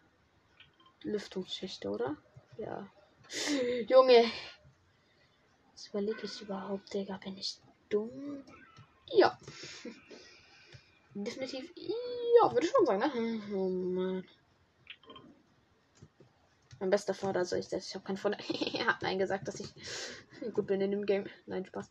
Lüftungsschichte, 1.01 1.89
oder? 1.89 2.17
Ja. 2.59 2.87
Junge. 3.87 4.25
Überlege 5.89 6.23
ich 6.23 6.41
überhaupt, 6.41 6.93
Digga? 6.93 7.17
Bin 7.17 7.37
ich 7.37 7.57
dumm? 7.89 8.43
Ja. 9.11 9.37
Definitiv. 11.13 11.71
Ja, 11.75 12.51
würde 12.51 12.65
ich 12.65 12.71
schon 12.71 12.85
sagen, 12.85 12.99
ne? 12.99 13.41
Oh 13.55 13.69
Mann. 13.69 14.25
Mein 16.79 16.89
bester 16.89 17.13
Vater 17.13 17.45
soll 17.45 17.59
ich 17.59 17.69
das. 17.69 17.87
Ich 17.87 17.95
habe 17.95 18.05
keinen 18.05 18.17
Vater. 18.17 18.37
er 18.73 18.87
hat 18.87 19.01
nein 19.01 19.17
gesagt, 19.17 19.47
dass 19.47 19.59
ich 19.59 19.73
gut 20.53 20.67
bin 20.67 20.81
in 20.81 20.91
dem 20.91 21.05
Game. 21.05 21.25
Nein, 21.45 21.65
Spaß. 21.65 21.89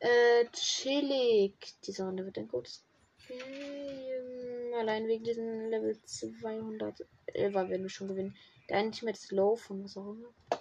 Äh, 0.00 0.46
chillig. 0.52 1.54
Diese 1.84 2.04
Runde 2.04 2.24
wird 2.26 2.36
ein 2.36 2.48
gutes 2.48 2.84
Game. 3.26 4.74
Allein 4.78 5.06
wegen 5.06 5.24
diesem 5.24 5.70
Level 5.70 5.98
200. 6.02 7.06
Äh, 7.26 7.52
werden 7.52 7.82
wir 7.82 7.88
schon 7.88 8.08
gewinnen. 8.08 8.36
Der 8.68 8.78
eine 8.78 8.90
Team 8.90 9.08
ist 9.08 9.32
low 9.32 9.56
von 9.56 9.84
was 9.84 9.96
auch 9.96 10.12
immer. 10.12 10.59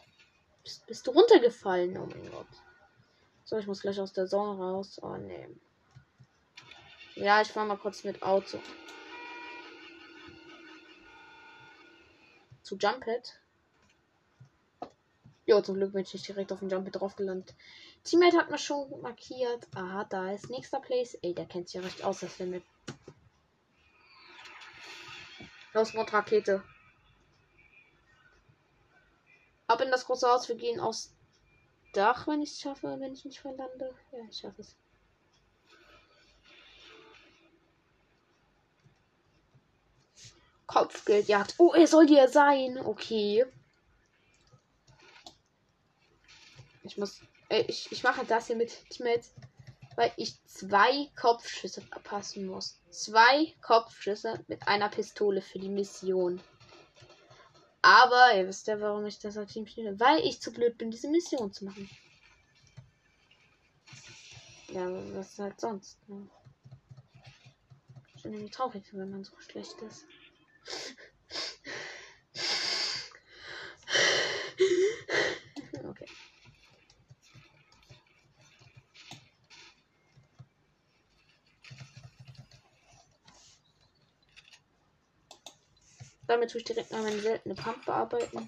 Bist, 0.70 0.86
bist 0.86 1.08
du 1.08 1.12
runtergefallen? 1.12 1.98
Oh 1.98 2.06
mein 2.06 2.30
Gott. 2.30 2.46
So, 3.44 3.58
ich 3.58 3.66
muss 3.66 3.82
gleich 3.82 4.00
aus 4.00 4.14
der 4.14 4.28
Zone 4.28 4.56
raus. 4.60 5.00
Oh 5.02 5.18
nee. 5.18 5.48
Ja, 7.16 7.42
ich 7.42 7.48
fahr 7.48 7.66
mal 7.66 7.76
kurz 7.76 8.04
mit 8.04 8.22
Auto. 8.22 8.60
Zu 12.62 12.78
Jumphead. 12.78 13.40
Jo, 15.48 15.60
zum 15.62 15.74
Glück 15.74 15.94
bin 15.94 16.04
ich 16.04 16.14
nicht 16.14 16.28
direkt 16.28 16.52
auf 16.52 16.60
den 16.60 16.70
Jump 16.70 16.92
drauf 16.92 17.16
gelandet. 17.16 17.56
Teammate 18.04 18.38
hat 18.38 18.52
mir 18.52 18.60
schon 18.60 19.02
markiert. 19.02 19.68
Aha, 19.74 20.04
da 20.04 20.32
ist 20.32 20.52
nächster 20.52 20.80
Place. 20.80 21.16
Ey, 21.24 21.34
der 21.34 21.48
kennt 21.48 21.68
sich 21.68 21.82
ja 21.82 21.82
recht 21.82 22.04
aus, 22.04 22.20
das 22.20 22.38
Limit. 22.38 22.64
Los, 25.74 25.96
Rakete. 25.96 26.64
In 29.90 29.92
das 29.92 30.06
große 30.06 30.28
Haus. 30.28 30.48
Wir 30.48 30.56
gehen 30.56 30.80
aus 30.80 31.12
Dach, 31.94 32.28
wenn 32.28 32.44
ich 32.44 32.52
es 32.52 32.62
schaffe, 32.62 32.96
wenn 33.00 33.14
ich 33.14 33.26
nicht 33.26 33.40
verlande. 33.40 33.96
Ja, 34.12 34.20
ich 34.30 34.38
schaffe 34.38 34.62
es. 34.62 34.76
Kopfgeldjagd. 40.68 41.56
Oh, 41.58 41.74
er 41.74 41.88
soll 41.88 42.06
dir 42.06 42.30
sein. 42.30 42.78
Okay. 42.78 43.44
Ich 46.84 46.96
muss. 46.98 47.22
Äh, 47.50 47.62
ich, 47.62 47.92
ich 47.92 48.04
mache 48.04 48.24
das 48.24 48.46
hier 48.46 48.56
mit 48.56 48.88
Teammates, 48.92 49.34
weil 49.96 50.12
ich 50.16 50.40
zwei 50.46 51.10
Kopfschüsse 51.20 51.82
verpassen 51.82 52.46
muss. 52.46 52.80
Zwei 52.92 53.56
Kopfschüsse 53.64 54.46
mit 54.48 54.68
einer 54.68 54.90
Pistole 54.90 55.42
für 55.42 55.58
die 55.58 55.70
Mission. 55.70 56.40
Aber 57.82 58.36
ihr 58.36 58.48
wisst 58.48 58.68
ja, 58.68 58.80
warum 58.82 59.06
ich 59.06 59.20
das 59.20 59.38
als 59.38 59.54
Team 59.54 59.66
spiele. 59.66 59.98
Weil 60.00 60.20
ich 60.20 60.42
zu 60.42 60.52
blöd 60.52 60.78
bin, 60.78 60.92
diese 60.92 61.10
Mission 61.10 61.54
zu 61.54 61.66
machen. 61.66 61.90
Ja, 64.68 64.88
was 65.16 65.40
halt 65.40 65.60
sonst. 65.60 65.98
Ne? 66.08 66.30
Schon 68.22 68.34
irgendwie 68.34 68.52
traurig, 68.52 68.84
wenn 68.92 69.10
man 69.10 69.24
so 69.24 69.40
schlecht 69.40 69.82
ist. 69.82 70.06
okay. 75.86 76.06
Damit 86.30 86.52
tue 86.52 86.60
ich 86.60 86.66
direkt 86.66 86.92
mal 86.92 87.02
meine 87.02 87.20
seltene 87.20 87.56
Pump 87.56 87.84
bearbeiten. 87.86 88.48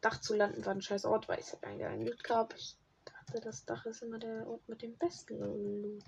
Dach 0.00 0.18
zu 0.22 0.34
landen 0.34 0.64
war 0.64 0.72
ein 0.72 0.80
scheiß 0.80 1.04
Ort, 1.04 1.28
weil 1.28 1.40
ich 1.40 1.52
habe 1.52 1.66
einen 1.66 1.78
geilen 1.78 2.06
Loot 2.06 2.24
gehabt. 2.24 2.54
Ich 2.56 2.74
dachte, 3.04 3.40
das 3.42 3.66
Dach 3.66 3.84
ist 3.84 4.00
immer 4.00 4.18
der 4.18 4.48
Ort 4.48 4.66
mit 4.66 4.80
dem 4.80 4.96
besten 4.96 5.38
Loot. 5.38 6.02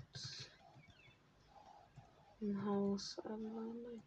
Im 2.41 2.65
Haus, 2.65 3.19
aber 3.19 3.37
nein. 3.37 4.01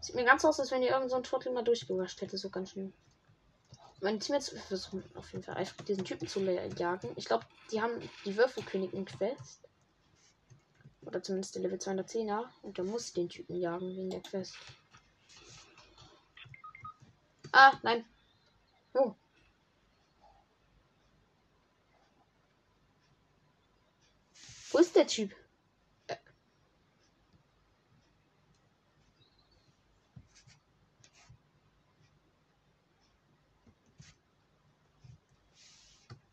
Sieht 0.00 0.16
mir 0.16 0.24
ganz 0.24 0.44
aus, 0.44 0.58
als 0.58 0.72
wenn 0.72 0.82
ihr 0.82 0.90
irgend 0.90 1.12
so 1.12 1.20
Trottel 1.20 1.52
mal 1.52 1.62
durchgewascht 1.62 2.20
hätte, 2.22 2.36
so 2.38 2.50
ganz 2.50 2.72
schön. 2.72 2.92
Meine 4.00 4.18
Teammates 4.18 4.48
versuchen 4.48 5.04
auf 5.14 5.30
jeden 5.30 5.44
Fall 5.44 5.54
einfach 5.54 5.76
diesen 5.84 6.04
Typen 6.04 6.26
zu 6.26 6.40
jagen. 6.40 7.12
Ich 7.14 7.26
glaube, 7.26 7.46
die 7.70 7.80
haben 7.80 8.00
die 8.24 8.36
Würfelkönigin-Quest. 8.36 9.67
Oder 11.02 11.22
zumindest 11.22 11.54
der 11.54 11.62
Level 11.62 11.78
210er. 11.78 12.44
Und 12.62 12.76
der 12.78 12.84
muss 12.84 13.12
den 13.12 13.28
Typen 13.28 13.56
jagen 13.56 13.96
wegen 13.96 14.10
der 14.10 14.20
Quest. 14.20 14.56
Ah, 17.52 17.78
nein. 17.82 18.04
Oh. 18.94 19.14
Wo 24.70 24.78
ist 24.78 24.94
der 24.94 25.06
Typ? 25.06 25.34
Äh. 26.08 26.16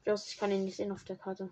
Ich 0.05 0.37
kann 0.37 0.51
ihn 0.51 0.65
nicht 0.65 0.77
sehen 0.77 0.91
auf 0.91 1.03
der 1.05 1.15
Karte. 1.15 1.51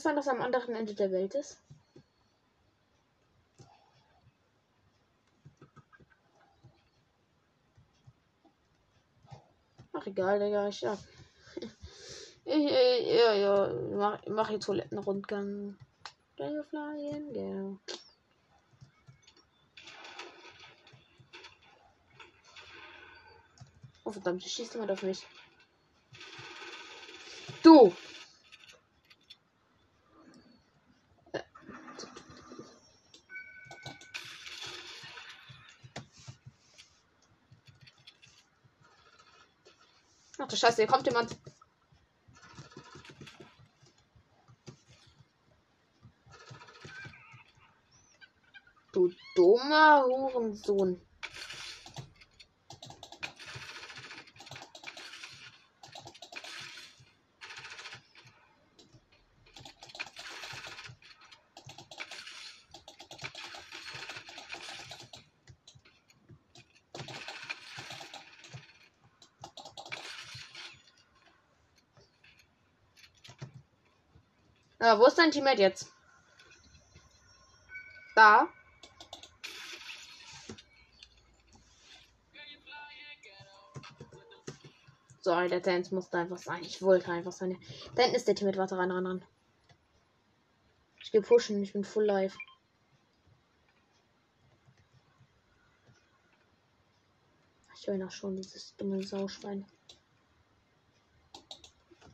Es 0.00 0.04
sein, 0.04 0.16
dass 0.16 0.28
am 0.28 0.40
anderen 0.40 0.74
Ende 0.74 0.94
der 0.94 1.12
Welt 1.12 1.34
ist? 1.34 1.58
Ach 9.92 10.06
egal, 10.06 10.38
Digga, 10.38 10.68
ich 10.68 10.80
ja. 10.80 10.96
Ich, 12.46 12.64
ich, 12.64 13.06
ja, 13.08 13.34
ja, 13.34 13.72
mach, 13.94 14.26
mach 14.26 14.48
hier 14.48 14.58
Toilettenrundgang. 14.58 15.76
Do 16.36 16.62
flying, 16.70 17.32
girl? 17.34 17.78
Oh 24.04 24.10
verdammt, 24.12 24.42
schießt 24.42 24.72
jemand 24.72 24.92
auf 24.92 25.02
mich. 25.02 25.26
Du! 27.62 27.92
du 40.49 40.49
Scheiße, 40.60 40.82
hier 40.82 40.86
kommt 40.86 41.06
jemand. 41.06 41.38
Du 48.92 49.10
dummer 49.34 50.04
Hurensohn. 50.04 51.00
Äh, 74.90 74.98
wo 74.98 75.06
ist 75.06 75.18
dein 75.18 75.30
Teammate 75.30 75.62
jetzt? 75.62 75.92
Da. 78.16 78.48
So, 85.20 85.48
der 85.48 85.60
Dance 85.60 85.94
musste 85.94 86.18
einfach 86.18 86.38
sein. 86.38 86.62
Ich 86.62 86.82
wollte 86.82 87.12
einfach 87.12 87.30
sein. 87.30 87.56
Da 87.94 88.02
hinten 88.02 88.16
ist 88.16 88.26
der 88.26 88.34
Teammate. 88.34 88.58
Warte, 88.58 88.76
ran, 88.76 88.90
ran, 88.90 89.06
ran. 89.06 89.24
Ich 91.02 91.12
gehe 91.12 91.22
pushen. 91.22 91.62
Ich 91.62 91.72
bin 91.72 91.84
full 91.84 92.06
live. 92.06 92.36
Ich 97.76 97.86
will 97.86 97.98
noch 97.98 98.10
schon 98.10 98.36
dieses 98.36 98.74
dumme 98.76 99.02
Sauschwein. 99.04 99.64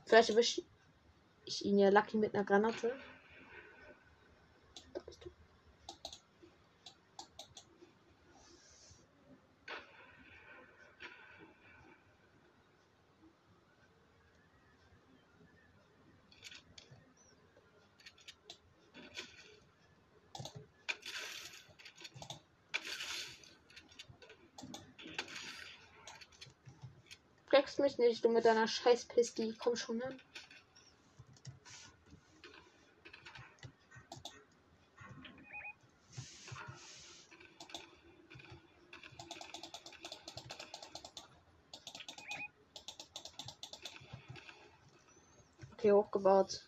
Vielleicht 0.05 0.31
erwische 0.31 0.61
ich 0.61 0.76
ich 1.47 1.65
ihn 1.65 1.79
ja 1.79 1.89
Lucky 1.91 2.17
mit 2.17 2.35
einer 2.35 2.45
Granate. 2.45 2.93
Flex 27.49 27.79
mich 27.79 27.97
nicht, 27.97 28.25
du 28.25 28.29
mit 28.29 28.45
deiner 28.45 28.69
scheiß 28.69 29.07
Pistole. 29.07 29.55
Komm 29.59 29.77
schon 29.77 30.03
an. 30.03 30.21
Hochgebaut. 46.27 46.63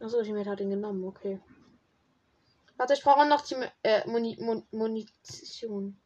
Achso, 0.00 0.22
die 0.22 0.32
hat 0.46 0.60
ihn 0.60 0.70
genommen, 0.70 1.04
okay. 1.04 1.40
Warte, 2.76 2.94
ich 2.94 3.02
brauche 3.02 3.26
noch 3.26 3.42
die 3.42 3.56
äh, 3.82 4.08
Muni 4.08 4.36
Mun 4.40 4.64
Munition. 4.70 6.00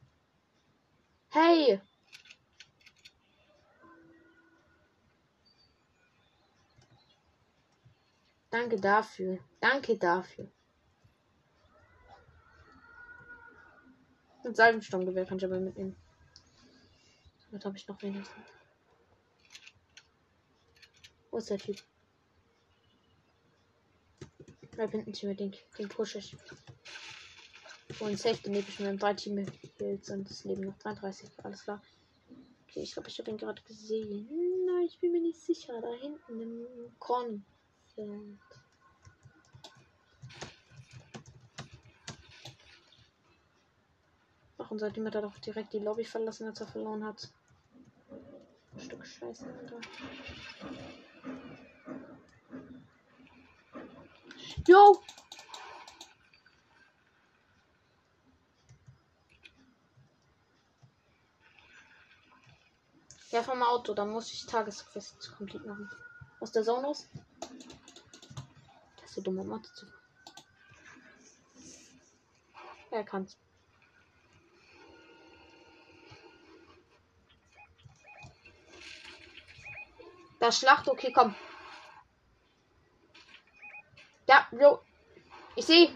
Hey! 1.29 1.81
Danke 8.51 8.77
dafür. 8.81 9.39
Danke 9.61 9.97
dafür. 9.97 10.51
Ein 14.45 14.55
Salbensturmgewehr 14.55 15.25
kann 15.25 15.39
ich 15.39 15.45
aber 15.45 15.61
mitnehmen. 15.61 15.97
Was 17.51 17.65
habe 17.65 17.77
ich 17.77 17.87
noch 17.87 18.01
wenigstens? 18.03 18.45
Wo 21.31 21.39
ist 21.39 21.51
der 21.51 21.59
Typ? 21.59 21.77
Bleib 24.73 24.91
hinten 24.91 25.27
mir, 25.27 25.35
den, 25.35 25.55
den 25.79 25.89
push 25.89 26.17
ich. 26.17 26.37
Und 28.01 28.19
Safety 28.19 28.51
nehme 28.51 28.65
ich 28.67 28.81
mir 28.81 28.97
drei 28.97 29.15
Team 29.15 29.47
Hills 29.79 30.11
und 30.11 30.29
das 30.29 30.45
Leben 30.45 30.63
noch 30.63 30.79
33. 30.79 31.29
Alles 31.43 31.63
klar. 31.63 31.83
Okay, 32.69 32.81
ich 32.83 32.93
glaube, 32.95 33.09
ich 33.09 33.19
habe 33.19 33.31
ihn 33.31 33.37
gerade 33.37 33.63
gesehen. 33.63 34.29
Nein, 34.67 34.87
ich 34.87 34.99
bin 34.99 35.13
mir 35.13 35.21
nicht 35.21 35.41
sicher. 35.41 35.79
Da 35.81 35.93
hinten 36.01 36.41
im 36.41 36.67
Korn. 36.99 37.45
Und 44.73 44.79
seitdem 44.79 45.05
hat 45.05 45.15
er 45.17 45.21
doch 45.21 45.39
direkt 45.39 45.75
die 45.75 45.81
Lobby 45.81 46.03
verlassen, 46.03 46.49
als 46.49 46.59
er 46.59 46.67
verloren 46.67 47.05
hat. 47.05 47.31
Ein 48.73 48.81
Stück 48.81 49.05
Scheiße, 49.05 49.47
Alter. 49.47 49.79
Jo! 54.67 54.99
Ja, 63.29 63.43
vom 63.43 63.63
Auto, 63.63 63.93
dann 63.93 64.09
muss 64.09 64.33
ich 64.33 64.47
Tagesquest 64.47 65.35
komplett 65.37 65.67
machen. 65.67 65.91
Aus 66.41 66.51
der 66.51 66.63
Zone 66.63 66.89
aus? 66.89 67.11
Das 68.97 69.05
ist 69.05 69.15
so 69.17 69.21
dumm, 69.21 69.39
um 69.39 69.63
zu. 69.65 69.87
Er 72.91 73.05
kann's. 73.05 73.37
Das 80.43 80.59
Schlacht, 80.59 80.89
okay, 80.89 81.13
komm. 81.13 81.37
Ja, 84.27 84.45
jo. 84.51 84.81
Ich 85.55 85.67
sehe. 85.67 85.93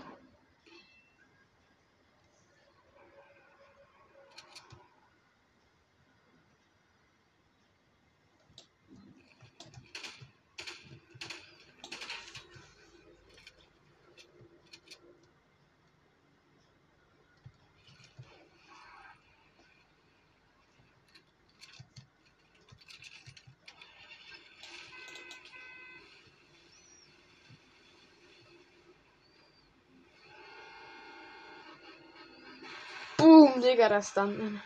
Das 33.77 34.13
dann. 34.15 34.61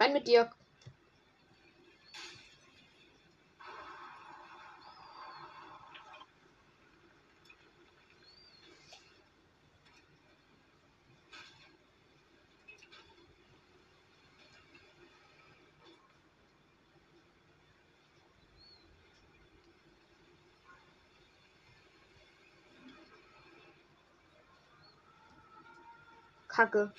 Rein 0.00 0.12
mit 0.12 0.26
dir. 0.26 0.50
Kacke. 26.60 26.92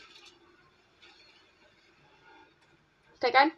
Steig 3.18 3.36
ein. 3.36 3.51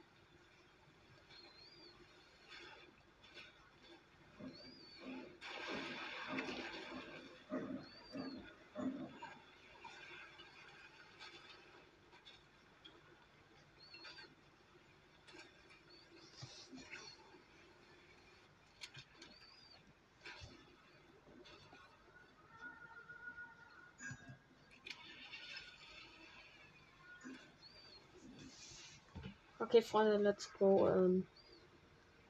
Okay, 29.74 29.82
Freunde, 29.82 30.18
let's 30.18 30.54
go. 30.60 30.88
Ähm, 30.88 31.26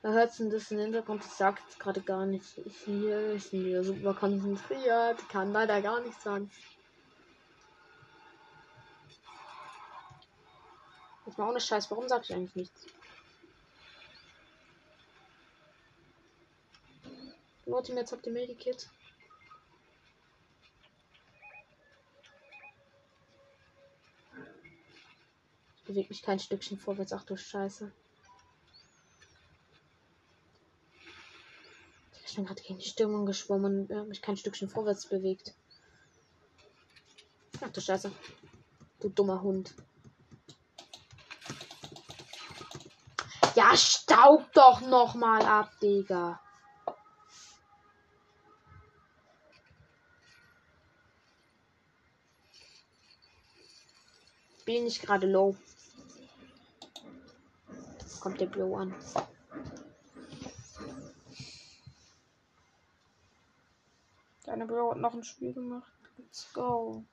da 0.02 0.14
hört 0.14 0.32
es 0.32 0.39
ein 0.39 0.50
bisschen 0.50 0.80
Hintergrund. 0.80 1.26
Ich 1.26 1.32
sag 1.32 1.60
jetzt 1.60 1.78
gerade 1.78 2.00
gar 2.00 2.26
nichts. 2.26 2.58
Ich 2.64 2.78
hier 2.86 3.34
ich 3.34 3.52
bin 3.52 3.66
wieder 3.66 3.84
super 3.84 4.14
konzentriert. 4.14 5.28
Kann 5.28 5.52
leider 5.52 5.82
gar 5.82 6.00
nichts 6.00 6.24
sagen. 6.24 6.50
War 11.36 11.48
auch 11.48 11.52
eine 11.52 11.60
Scheiß. 11.60 11.91
Warum 11.91 12.08
sag 12.08 12.24
ich 12.24 12.34
eigentlich 12.34 12.56
nichts? 12.56 12.86
Leute, 17.66 17.91
jetzt 17.91 18.14
habt 18.14 18.26
ihr 18.26 18.32
Medikit. 18.32 18.88
Bewegt 25.86 26.09
mich 26.09 26.21
kein 26.21 26.39
Stückchen 26.39 26.77
vorwärts. 26.77 27.13
Ach 27.13 27.23
du 27.23 27.36
Scheiße. 27.36 27.91
Ich 32.25 32.36
bin 32.36 32.45
gerade 32.45 32.61
gegen 32.61 32.79
die 32.79 32.88
Stimmung 32.88 33.25
geschwommen 33.25 33.86
und 33.88 34.07
mich 34.07 34.21
kein 34.21 34.38
Stückchen 34.38 34.69
vorwärts 34.69 35.07
bewegt. 35.07 35.53
Ach 37.61 37.69
du 37.69 37.79
Scheiße. 37.79 38.11
Du 38.99 39.09
dummer 39.09 39.41
Hund. 39.41 39.75
Ja, 43.55 43.77
staub 43.77 44.51
doch 44.53 44.81
noch 44.81 45.13
mal 45.13 45.45
ab, 45.45 45.79
Digga. 45.79 46.43
Bin 54.74 54.88
ich 54.88 55.03
gerade 55.03 55.28
low 55.28 55.55
kommt 58.19 58.39
der 58.39 58.45
Blow 58.45 58.78
an. 58.78 58.95
Deine 64.45 64.65
Bro 64.65 64.91
hat 64.91 64.97
noch 64.97 65.13
ein 65.13 65.26
Spiel 65.26 65.53
gemacht. 65.53 65.91
Let's 66.17 66.51
go. 66.53 67.03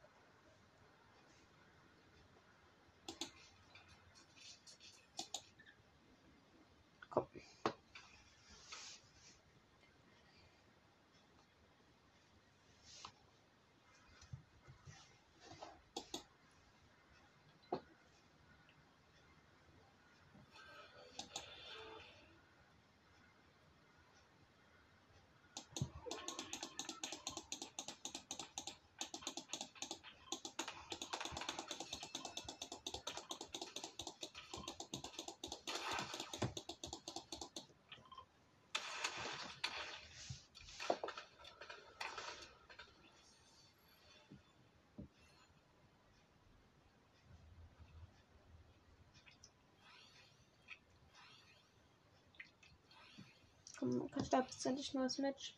Jetzt 54.50 54.66
endlich 54.66 54.92
neues 54.92 55.18
Match. 55.18 55.54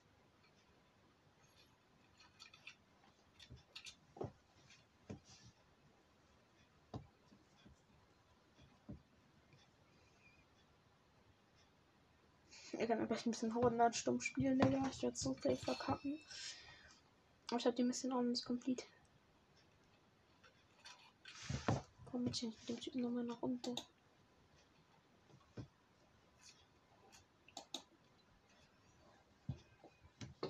Ich 12.73 12.89
kann 12.89 13.01
einfach 13.01 13.25
ein 13.25 13.31
bisschen 13.31 13.55
Hauenlad 13.55 13.97
stumm 13.97 14.21
spielen, 14.21 14.59
Digga. 14.59 14.89
Ich 14.91 15.03
werde 15.03 15.17
so 15.17 15.35
safe 15.35 15.57
verkacken. 15.57 16.19
Aber 17.49 17.59
ich 17.59 17.67
habe 17.67 17.77
die 17.77 17.85
Mission 17.85 18.13
auch 18.13 18.23
nicht 18.23 18.45
komplett. 18.45 18.85
Komm, 22.11 22.25
mit 22.25 22.43
dem 22.43 22.81
Typen 22.81 23.01
nochmal 23.01 23.25
nach 23.25 23.43
unten. 23.43 23.75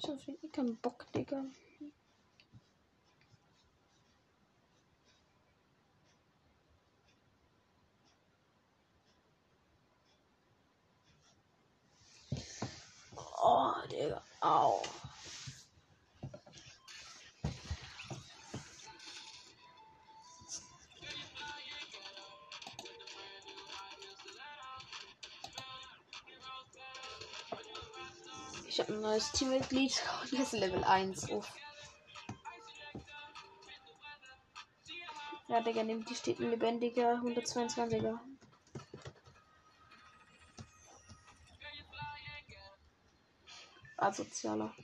Ich 0.05 0.09
hab 0.09 0.19
irgendwie 0.27 0.49
keinen 0.49 0.77
Bock, 0.79 1.07
Digga. 1.13 1.45
Oh, 13.17 13.75
Digga. 13.89 14.21
Au. 14.41 14.83
Ich 28.73 28.81
habe 28.81 28.95
ein 28.95 29.03
neues 29.03 29.31
Teammitglied. 29.33 30.03
Das 30.31 30.41
ist 30.41 30.53
Level 30.53 30.83
1. 30.83 31.29
Uff. 31.29 31.53
Ja, 35.47 35.61
Digga, 35.61 35.83
neben 35.83 36.07
die 36.07 36.15
steht 36.15 36.41
ein 36.41 36.49
lebendiger 36.49 37.21
122er. 37.21 38.19
Asozialer. 43.99 44.75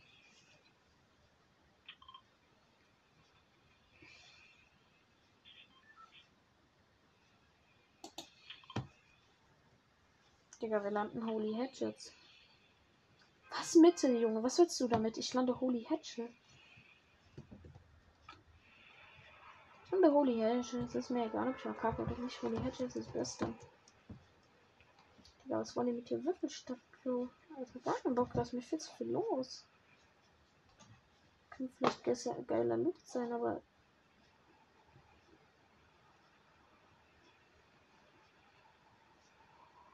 Digga, 10.60 10.84
wir 10.84 10.90
landen 10.90 11.24
Holy 11.24 11.54
Hatchets. 11.54 12.12
Was 13.58 13.74
Mitte, 13.74 14.08
Junge? 14.08 14.42
Was 14.44 14.58
willst 14.58 14.78
du 14.80 14.86
damit? 14.86 15.18
Ich 15.18 15.34
lande 15.34 15.60
Holy 15.60 15.82
Hatchet. 15.84 16.30
Ich 19.84 19.90
lande 19.90 20.12
Holy 20.12 20.38
Hatchet. 20.40 20.88
Es 20.88 20.94
ist 20.94 21.10
mir 21.10 21.26
egal, 21.26 21.48
ob 21.48 21.56
ich 21.56 21.62
verkacke 21.62 22.02
oder 22.02 22.16
nicht. 22.18 22.40
Holy 22.40 22.56
Hatchet 22.58 22.86
ist 22.86 22.96
das 22.96 23.12
Beste. 23.12 23.52
Ja, 25.46 25.58
was 25.58 25.74
wollen 25.74 25.88
die 25.88 25.92
mit 25.94 26.08
dir 26.08 26.24
Würfelstadt, 26.24 26.78
Bro? 27.02 27.30
Also 27.56 27.80
gar 27.80 27.94
keinen 27.96 28.14
Bock, 28.14 28.32
da 28.34 28.42
ist 28.42 28.52
mir 28.52 28.62
viel 28.62 28.78
zu 28.78 28.94
viel 28.94 29.10
los. 29.10 29.66
Kann 31.50 31.68
vielleicht 31.70 32.04
ge- 32.04 32.44
geiler 32.46 32.76
Loot 32.76 33.00
sein, 33.00 33.32
aber. 33.32 33.60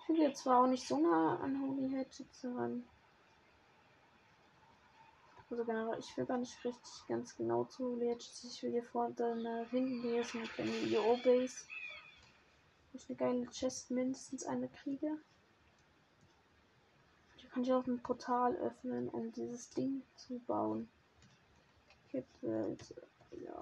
Ich 0.03 0.09
will 0.11 0.19
jetzt 0.19 0.43
zwar 0.43 0.63
auch 0.63 0.67
nicht 0.67 0.87
so 0.87 0.99
nah 0.99 1.39
an 1.41 1.61
Holy 1.63 1.91
Hatchets 1.91 2.45
ran. 2.45 2.85
Also 5.55 5.67
generell, 5.67 6.01
ich 6.01 6.17
will 6.17 6.27
gar 6.27 6.39
nicht 6.39 6.65
richtig 6.65 7.07
ganz 7.07 7.37
genau 7.37 7.63
zu 7.63 8.01
Hatchets. 8.01 8.43
Ich 8.43 8.61
will 8.65 8.73
hier 8.73 8.83
vorne 8.83 9.15
nach 9.41 9.71
hinten 9.71 10.03
hier 10.03 10.23
ist 10.23 10.35
eine 10.35 10.49
kleine 10.49 10.73
EO-Base. 10.73 11.67
Wo 12.91 12.99
ich 12.99 13.09
eine 13.09 13.17
geile 13.17 13.47
Chest 13.51 13.93
mindestens 13.93 14.45
eine 14.45 14.69
kriege. 14.69 15.17
Hier 17.37 17.51
kann 17.51 17.63
ich 17.63 17.73
auch 17.73 17.87
ein 17.87 18.03
Portal 18.03 18.57
öffnen, 18.57 19.09
um 19.09 19.31
dieses 19.31 19.71
Ding 19.71 20.03
zu 20.17 20.41
bauen. 20.41 20.89
Gibt 22.11 22.43
es, 22.43 22.93
ja. 23.31 23.61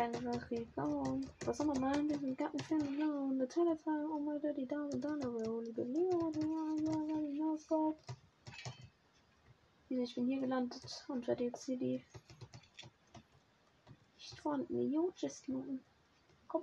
Einfach 0.00 0.48
gegangen. 0.48 1.28
Was 1.44 1.58
soll 1.58 1.66
man 1.66 1.78
meinen? 1.78 2.08
Wir 2.08 2.18
sind 2.18 2.38
Garten 2.38 2.58
fan 2.60 2.80
alone. 2.80 3.38
The 3.38 3.46
telephone, 3.46 4.08
oh 4.10 4.18
my 4.18 4.38
daddy, 4.40 4.66
down 4.66 4.90
and 4.94 5.02
down 5.02 5.20
the 5.20 5.28
road. 5.28 5.66
You 5.66 5.74
believe 5.74 6.14
what 6.14 6.34
you 6.36 6.88
already 6.88 7.36
know 7.36 7.58
so. 7.58 7.98
Ich 9.90 10.14
bin 10.14 10.26
hier 10.26 10.40
gelandet 10.40 11.04
und 11.08 11.28
werde 11.28 11.44
jetzt 11.44 11.66
hier 11.66 11.76
die 11.76 12.02
nicht 14.16 14.40
vorhandene 14.40 14.84
Jodgist 14.84 15.46
machen. 15.50 15.84
Komm. 16.48 16.62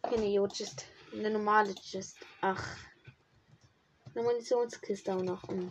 Keine 0.00 0.28
Jodgist. 0.28 0.86
Eine 1.12 1.30
normale 1.30 1.74
Gist. 1.74 2.16
Ach. 2.40 2.78
Eine 4.14 4.24
Munitionskiste 4.24 5.14
auch 5.14 5.22
noch. 5.22 5.46
Hm. 5.46 5.70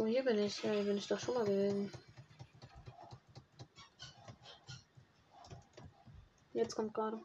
So, 0.00 0.06
hier 0.06 0.24
bin 0.24 0.38
ich. 0.38 0.62
Ja, 0.62 0.72
hier 0.72 0.84
bin 0.84 0.96
ich 0.96 1.08
doch 1.08 1.20
schon 1.20 1.34
mal 1.34 1.44
gewesen. 1.44 1.92
Jetzt 6.54 6.74
kommt 6.74 6.94
gerade. 6.94 7.20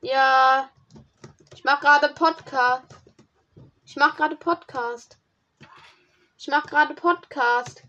Ja. 0.00 0.70
Ich 1.54 1.64
mach 1.64 1.82
gerade 1.82 2.08
Podcast. 2.14 2.96
Ich 3.84 3.96
mach 3.96 4.16
gerade 4.16 4.36
Podcast. 4.36 5.18
Ich 6.38 6.48
mach 6.48 6.64
gerade 6.64 6.94
Podcast. 6.94 7.82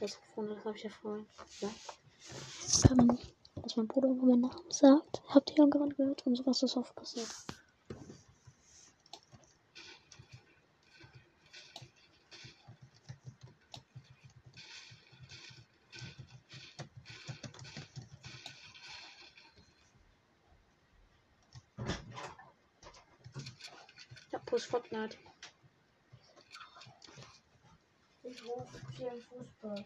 Das 0.00 0.18
das 0.34 0.64
habe 0.64 0.76
ich 0.76 0.84
ja 0.84 0.90
vorhin. 0.90 1.26
Ja. 1.60 1.68
Dass 3.66 3.76
mein 3.76 3.88
Bruder 3.88 4.06
immer 4.06 4.26
meinen 4.26 4.42
Namen 4.42 4.70
sagt. 4.70 5.22
Habt 5.26 5.50
ihr 5.50 5.56
ja 5.56 5.66
gerade 5.66 5.92
gehört 5.92 6.24
und 6.24 6.36
sowas 6.36 6.62
ist 6.62 6.76
oft 6.76 6.94
passiert. 6.94 7.26
Ja, 24.30 24.38
Push 24.46 24.68
Fortnite. 24.68 25.16
Ich 28.22 28.46
rufe 28.46 28.78
für 28.94 29.10
den 29.10 29.20
Fußball. 29.22 29.84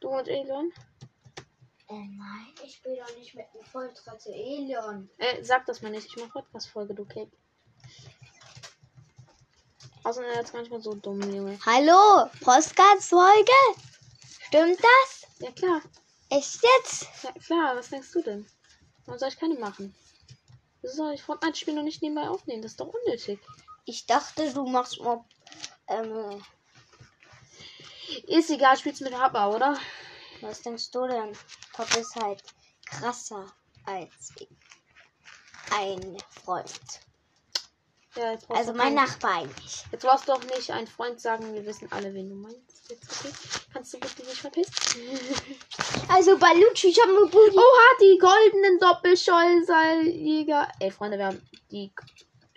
Du 0.00 0.08
und 0.08 0.28
Elon? 0.28 0.72
Äh, 1.90 1.94
nein, 1.94 2.54
ich 2.64 2.76
spiele 2.76 2.98
doch 3.04 3.16
nicht 3.16 3.34
mit 3.34 3.46
dem 3.52 3.64
Volltrottel 3.64 4.32
Elion. 4.32 5.10
Äh, 5.18 5.42
sag 5.42 5.66
das 5.66 5.82
mal 5.82 5.90
nicht. 5.90 6.06
Ich 6.06 6.16
mach 6.16 6.32
Podcast-Folge, 6.32 6.94
du 6.94 7.04
Cape. 7.04 7.32
Außerdem 10.04 10.30
jetzt 10.34 10.54
manchmal 10.54 10.80
so 10.80 10.94
dumm, 10.94 11.20
Junge. 11.20 11.58
Hallo, 11.66 12.30
Postcards-Folge? 12.42 13.50
Stimmt 14.46 14.78
das? 14.78 15.26
Ja, 15.40 15.50
klar. 15.50 15.80
Echt 16.28 16.60
jetzt? 16.62 17.08
Ja, 17.24 17.32
klar. 17.32 17.76
Was 17.76 17.90
denkst 17.90 18.12
du 18.12 18.22
denn? 18.22 18.46
Warum 19.04 19.18
soll 19.18 19.28
ich 19.28 19.38
keine 19.38 19.54
machen? 19.54 19.92
Wieso 20.82 20.94
soll 20.94 21.14
ich 21.14 21.22
Fortnite-Spiel 21.24 21.74
noch 21.74 21.82
nicht 21.82 22.02
nebenbei 22.02 22.28
aufnehmen? 22.28 22.62
Das 22.62 22.72
ist 22.72 22.80
doch 22.80 22.94
unnötig. 22.94 23.40
Ich 23.84 24.06
dachte, 24.06 24.52
du 24.52 24.64
machst 24.64 25.00
mal. 25.00 25.24
Ähm, 25.88 26.40
Ist 28.28 28.50
egal, 28.50 28.76
spielst 28.76 29.00
mit 29.00 29.20
Hubba, 29.20 29.48
oder? 29.48 29.76
Was 30.42 30.62
denkst 30.62 30.90
du 30.90 31.06
denn? 31.06 31.32
Top 31.74 31.94
ist 31.96 32.16
halt 32.16 32.42
krasser 32.86 33.46
als 33.86 34.32
ein 35.70 36.16
Freund. 36.44 36.70
Ja, 38.16 38.36
Also 38.48 38.72
mein 38.72 38.94
Nachbar 38.94 39.36
eigentlich. 39.36 39.84
Jetzt 39.92 40.02
brauchst 40.04 40.28
du 40.28 40.32
auch 40.32 40.42
nicht 40.42 40.70
ein 40.72 40.86
Freund 40.86 41.20
sagen, 41.20 41.54
wir 41.54 41.64
wissen 41.64 41.90
alle, 41.92 42.12
wen 42.12 42.28
du 42.28 42.34
meinst. 42.34 42.90
Jetzt, 42.90 43.20
okay? 43.20 43.32
Kannst 43.72 43.94
du 43.94 44.00
bitte 44.00 44.22
dich 44.22 44.40
verpissen? 44.40 44.72
Also 46.08 46.36
Balucci 46.36 46.90
Jamubudi. 46.90 47.56
Oha, 47.56 47.96
die 48.00 48.18
goldenen 48.18 48.80
Doppelscheusalljäger. 48.80 50.68
Ey, 50.80 50.90
Freunde, 50.90 51.18
wir 51.18 51.26
haben 51.26 51.48
die 51.70 51.92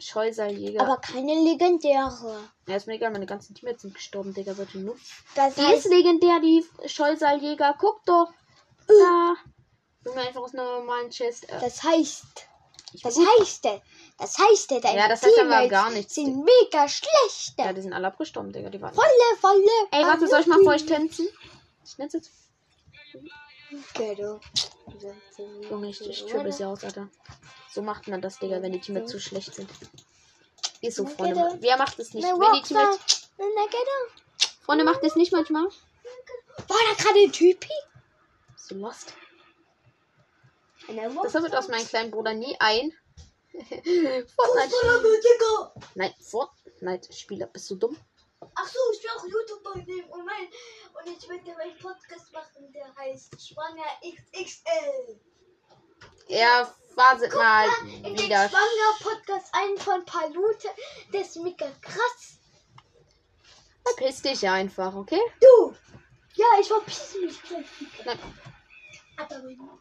Scheusalljäger. 0.03 0.81
Aber 0.81 0.97
keine 0.97 1.33
legendäre. 1.33 2.49
ja, 2.67 2.75
ist 2.75 2.87
mir 2.87 2.93
egal, 2.95 3.11
meine 3.11 3.25
ganzen 3.25 3.55
Teammates 3.55 3.83
sind 3.83 3.95
gestorben, 3.95 4.33
Digga, 4.33 4.53
solche 4.53 4.79
Nuss. 4.79 4.99
Das 5.35 5.55
Die 5.55 5.61
ist 5.61 5.67
heißt, 5.67 5.85
legendär, 5.89 6.39
die 6.39 6.65
Scheusalljäger. 6.87 7.75
Guck 7.79 8.03
doch. 8.05 8.31
Da. 8.87 9.35
Junge, 10.05 10.21
einfach 10.21 10.41
aus 10.41 10.53
einer 10.53 10.65
normalen 10.79 11.09
Chest. 11.09 11.49
Äh, 11.49 11.59
das 11.59 11.81
heißt, 11.81 12.25
ich 12.93 13.01
das 13.01 13.17
heißt, 13.17 13.65
das 14.17 14.37
heißt, 14.37 14.71
deine 14.71 14.97
Ja, 14.97 15.07
das 15.07 15.23
heißt 15.23 15.39
aber 15.39 15.67
gar 15.67 15.89
nichts. 15.89 16.15
sind 16.15 16.43
mega 16.43 16.87
schlecht. 16.87 17.53
Ja, 17.57 17.73
die 17.73 17.81
sind 17.81 17.93
alle 17.93 18.07
abgestorben, 18.07 18.51
Digga. 18.51 18.69
Die 18.69 18.81
waren. 18.81 18.93
Volle, 18.93 19.37
volle. 19.39 19.87
Ey, 19.91 20.03
warte, 20.03 20.27
soll 20.27 20.41
ich 20.41 20.47
mal 20.47 20.59
für 20.59 20.69
euch 20.69 20.85
tänzen? 20.85 21.27
Ich 21.85 21.97
jetzt. 21.97 22.31
Ghetto. 23.93 24.39
Junge, 25.69 25.89
ich, 25.89 26.01
ich 26.01 26.25
triple 26.25 26.51
sie 26.51 26.65
aus, 26.65 26.83
Alter. 26.83 27.09
So 27.71 27.81
macht 27.81 28.07
man 28.07 28.21
das, 28.21 28.39
Digga, 28.39 28.61
wenn 28.61 28.71
die 28.71 28.79
Teammates 28.79 29.11
zu 29.11 29.19
schlecht 29.19 29.53
sind. 29.55 29.69
Ist 30.81 30.97
so, 30.97 31.05
Freunde. 31.05 31.57
Wer 31.59 31.77
macht 31.77 31.97
es 31.99 32.13
nicht? 32.13 32.23
Wenn 32.25 32.39
die. 32.53 32.61
Teammates. 32.61 33.29
Freunde, 34.61 34.83
macht 34.83 35.03
es 35.03 35.15
nicht 35.15 35.31
manchmal? 35.31 35.63
War 35.65 36.77
da 36.89 37.03
gerade 37.03 37.19
ein 37.19 37.31
Typi? 37.31 37.69
Bist 38.53 38.71
du 38.71 38.75
lost? 38.75 39.13
Das 41.23 41.33
wird 41.33 41.55
aus 41.55 41.67
meinem 41.69 41.87
kleinen 41.87 42.11
Bruder 42.11 42.33
nie 42.33 42.55
ein. 42.59 42.93
Fortnite. 43.53 44.75
Nein, 45.95 46.13
Fortnite-Spieler. 46.19 47.47
Bist 47.47 47.69
du 47.69 47.75
dumm? 47.75 47.97
Ach 48.55 48.67
so, 48.67 48.79
ich 48.93 49.03
will 49.03 49.09
auch 49.17 49.25
YouTuber 49.25 49.75
nehmen 49.85 50.09
und, 50.09 50.25
mein, 50.25 50.47
und 50.93 51.17
ich 51.17 51.29
werde 51.29 51.53
meinen 51.57 51.77
Podcast 51.77 52.31
machen, 52.33 52.71
der 52.73 52.93
heißt 52.95 53.35
Schwanger 53.39 53.83
XXL. 54.01 55.19
Ja, 56.27 56.73
wartet 56.95 57.33
mal 57.33 57.67
In 57.87 58.03
den 58.03 58.17
wieder. 58.17 58.49
Schwanger 58.49 58.97
Podcast 59.01 59.53
ein 59.53 59.77
von 59.77 60.05
Palute, 60.05 60.69
der 61.11 61.21
ist 61.21 61.37
mega 61.37 61.69
krass. 61.81 62.39
Verpiss 63.85 64.21
dich 64.21 64.47
einfach, 64.47 64.93
okay? 64.95 65.21
Du! 65.41 65.75
Ja, 66.35 66.45
ich 66.59 66.67
verpiss 66.67 67.15
mich 67.21 67.41
gleich. 67.43 67.65
Nein. 68.05 68.19
Aber 69.17 69.35
immer. 69.35 69.79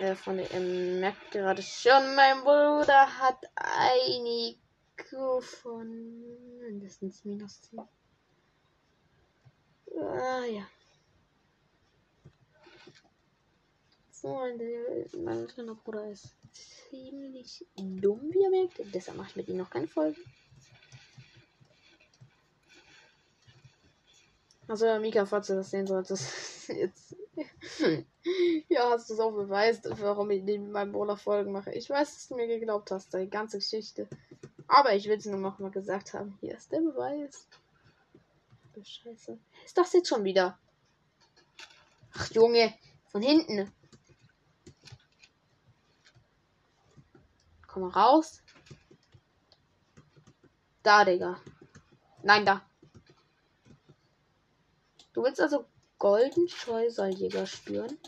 Äh, 0.00 0.14
von 0.14 0.38
ihr 0.38 0.60
merkt 0.60 1.30
gerade 1.30 1.60
schon, 1.60 2.14
mein 2.14 2.40
Bruder 2.40 3.18
hat 3.18 3.44
ein 3.54 4.24
IQ 4.24 5.42
von 5.42 6.58
mindestens 6.58 7.22
minus 7.26 7.60
10. 7.60 7.80
Ah, 9.98 10.44
ja. 10.46 10.66
Freunde, 14.10 15.06
mein 15.18 15.46
kleiner 15.46 15.74
Bruder 15.74 16.10
ist 16.10 16.34
ziemlich 16.88 17.66
dumm, 17.76 18.32
wie 18.32 18.42
ihr 18.42 18.50
merkt. 18.50 18.80
Deshalb 18.94 19.18
mache 19.18 19.28
ich 19.28 19.36
mit 19.36 19.48
ihm 19.48 19.58
noch 19.58 19.68
keine 19.68 19.86
Folge. 19.86 20.18
Also, 24.70 24.86
Mika, 25.00 25.26
falls 25.26 25.48
du 25.48 25.56
das 25.56 25.70
sehen 25.70 25.88
solltest, 25.88 26.68
jetzt. 26.68 27.16
ja, 28.68 28.88
hast 28.90 29.10
du 29.10 29.14
es 29.14 29.18
auch 29.18 29.32
beweist, 29.32 29.88
warum 30.00 30.30
ich 30.30 30.44
neben 30.44 30.70
meinem 30.70 30.92
Brawler 30.92 31.16
Folgen 31.16 31.50
mache. 31.50 31.72
Ich 31.72 31.90
weiß, 31.90 32.14
dass 32.14 32.28
du 32.28 32.36
mir 32.36 32.46
geglaubt 32.46 32.92
hast, 32.92 33.12
die 33.12 33.28
ganze 33.28 33.58
Geschichte. 33.58 34.08
Aber 34.68 34.94
ich 34.94 35.08
will 35.08 35.18
es 35.18 35.26
nur 35.26 35.40
noch 35.40 35.58
mal 35.58 35.72
gesagt 35.72 36.14
haben. 36.14 36.38
Hier 36.40 36.56
ist 36.56 36.70
der 36.70 36.78
Beweis. 36.82 37.48
Scheiße. 38.80 39.36
Ist 39.64 39.76
das 39.76 39.92
jetzt 39.92 40.08
schon 40.08 40.22
wieder? 40.22 40.56
Ach, 42.14 42.30
Junge. 42.30 42.72
Von 43.08 43.22
hinten. 43.22 43.72
Komm 47.66 47.82
mal 47.82 47.90
raus. 47.90 48.40
Da, 50.84 51.04
Digga. 51.04 51.40
Nein, 52.22 52.46
da. 52.46 52.69
Du 55.12 55.24
willst 55.24 55.40
also 55.40 55.66
Golden 55.98 56.48
Scheusaljäger 56.48 57.46
spüren? 57.46 57.98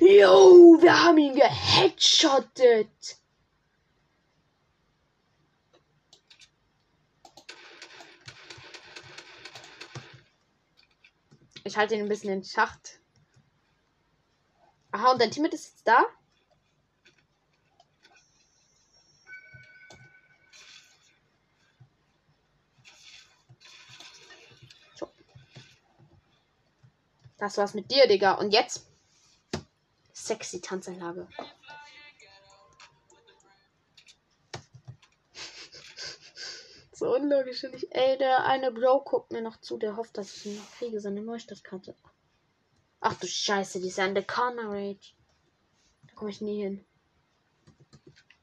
Jo, 0.00 0.78
wir 0.80 1.04
haben 1.04 1.18
ihn 1.18 1.34
geheadshottet. 1.34 3.18
Ich 11.64 11.76
halte 11.76 11.94
ihn 11.94 12.02
ein 12.02 12.08
bisschen 12.08 12.30
in 12.30 12.44
Schacht. 12.44 13.00
Aha, 14.92 15.12
und 15.12 15.20
dein 15.20 15.30
Teammate 15.30 15.56
ist 15.56 15.66
jetzt 15.66 15.88
da? 15.88 16.06
Das 27.38 27.58
war's 27.58 27.74
mit 27.74 27.90
dir, 27.90 28.06
Digga. 28.06 28.34
Und 28.34 28.52
jetzt? 28.52 28.86
Sexy 30.12 30.60
Tanzanlage. 30.60 31.26
so 36.92 37.12
unlogisch 37.14 37.60
finde 37.60 37.76
ich. 37.76 37.94
Ey, 37.94 38.16
der 38.16 38.44
eine 38.44 38.72
Bro 38.72 39.04
guckt 39.04 39.32
mir 39.32 39.42
noch 39.42 39.60
zu, 39.60 39.76
der 39.76 39.96
hofft, 39.96 40.16
dass 40.16 40.34
ich 40.34 40.46
ihn 40.46 40.56
noch 40.56 40.70
kriege, 40.72 40.98
seine 41.00 41.20
Neustadtkarte. 41.20 41.94
Ach 43.00 43.20
du 43.20 43.26
Scheiße, 43.26 43.80
die 43.80 43.88
ist 43.88 43.98
an 43.98 44.14
der 44.14 44.24
Corner 44.24 44.70
Rage. 44.70 45.12
Da 46.06 46.14
komme 46.14 46.30
ich 46.30 46.40
nie 46.40 46.62
hin. 46.62 46.86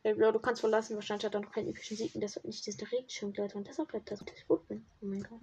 Ey, 0.03 0.13
Bro, 0.13 0.33
du 0.33 0.39
kannst 0.39 0.59
verlassen. 0.59 0.95
Wahrscheinlich 0.95 1.25
hat 1.25 1.33
er 1.33 1.41
noch 1.41 1.51
keinen 1.51 1.69
epischen 1.69 1.97
Sieg 1.97 2.13
und 2.13 2.21
deshalb 2.21 2.45
nicht 2.45 2.63
diesen 2.65 2.85
Regenschirmgleiter 2.85 3.55
und 3.55 3.67
deshalb 3.67 3.89
bleibt 3.89 4.11
das, 4.11 4.19
dass 4.19 4.37
ich 4.37 4.47
gut 4.47 4.67
bin. 4.67 4.85
Oh 5.01 5.05
mein 5.05 5.23
Gott. 5.23 5.41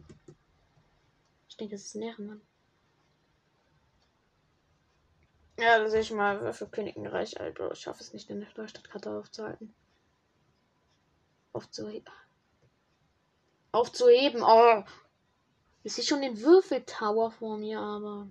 Ich 1.48 1.56
denke, 1.56 1.74
das 1.74 1.86
ist 1.86 1.96
ein 1.96 2.02
Ehrenmann. 2.02 2.42
Ja, 5.60 5.78
da 5.78 5.90
sehe 5.90 6.00
ich 6.00 6.10
mal 6.10 6.54
für 6.54 6.66
Königreich, 6.68 7.38
Alter. 7.38 7.70
Ich 7.72 7.80
schaffe 7.80 8.02
es 8.02 8.14
nicht, 8.14 8.30
in 8.30 8.40
der 8.40 8.48
Neustadtkarte 8.56 9.10
aufzuhalten. 9.10 9.74
Aufzuheben. 11.52 12.10
Aufzuheben. 13.70 14.42
Oh. 14.42 14.84
Ich 15.82 15.92
sehe 15.92 16.04
schon 16.04 16.22
den 16.22 16.40
Würfeltower 16.40 17.30
vor 17.30 17.58
mir, 17.58 17.78
aber. 17.78 18.30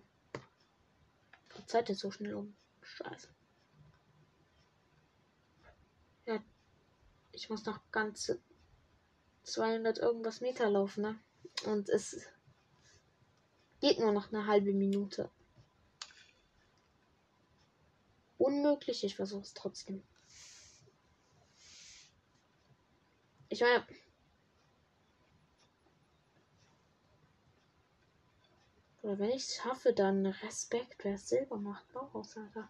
Die 1.56 1.66
Zeit 1.68 1.92
ist 1.92 2.00
so 2.00 2.10
schnell 2.10 2.34
um. 2.34 2.56
Scheiße. 2.82 3.28
Ja. 6.26 6.40
Ich 7.32 7.48
muss 7.52 7.64
noch 7.64 7.80
ganze 7.92 8.42
200 9.44 10.00
irgendwas 10.00 10.42
Meter 10.42 10.68
laufen, 10.68 11.02
ne? 11.04 11.20
Und 11.66 11.90
es 11.90 12.26
geht 13.82 14.00
nur 14.00 14.14
noch 14.14 14.34
eine 14.34 14.48
halbe 14.48 14.74
Minute 14.74 15.30
unmöglich. 18.40 19.04
Ich 19.04 19.16
versuche 19.16 19.44
es 19.44 19.54
trotzdem. 19.54 20.04
Ich 23.50 23.62
meine. 23.62 23.86
Oder 29.02 29.20
wenn 29.20 29.30
ich 29.30 29.44
es 29.44 29.56
schaffe, 29.56 29.94
dann 29.94 30.26
Respekt, 30.26 31.04
wer 31.04 31.18
Silber 31.18 31.58
macht. 31.58 31.92
Bauhaus, 31.94 32.36
Alter. 32.38 32.70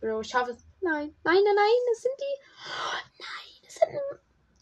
Bro, 0.00 0.20
ich 0.20 0.28
schaffe 0.28 0.52
es. 0.52 0.64
Nein, 0.80 1.14
nein, 1.24 1.42
nein, 1.44 1.54
nein, 1.54 1.92
es 1.92 2.02
sind 2.02 2.14
die. 2.18 3.18
Nein, 3.18 3.66
es 3.66 3.80
hätten. 3.80 3.98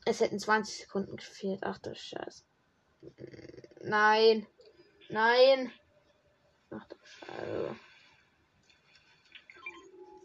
Es 0.05 0.21
hätten 0.21 0.39
20 0.39 0.79
Sekunden 0.79 1.17
gefehlt. 1.17 1.61
Ach 1.63 1.79
du 1.79 1.95
Scheiße. 1.95 2.45
Nein. 3.83 4.47
Nein. 5.09 5.73
Ach 6.71 6.87
du 6.89 6.97
Scheiße. 7.05 7.77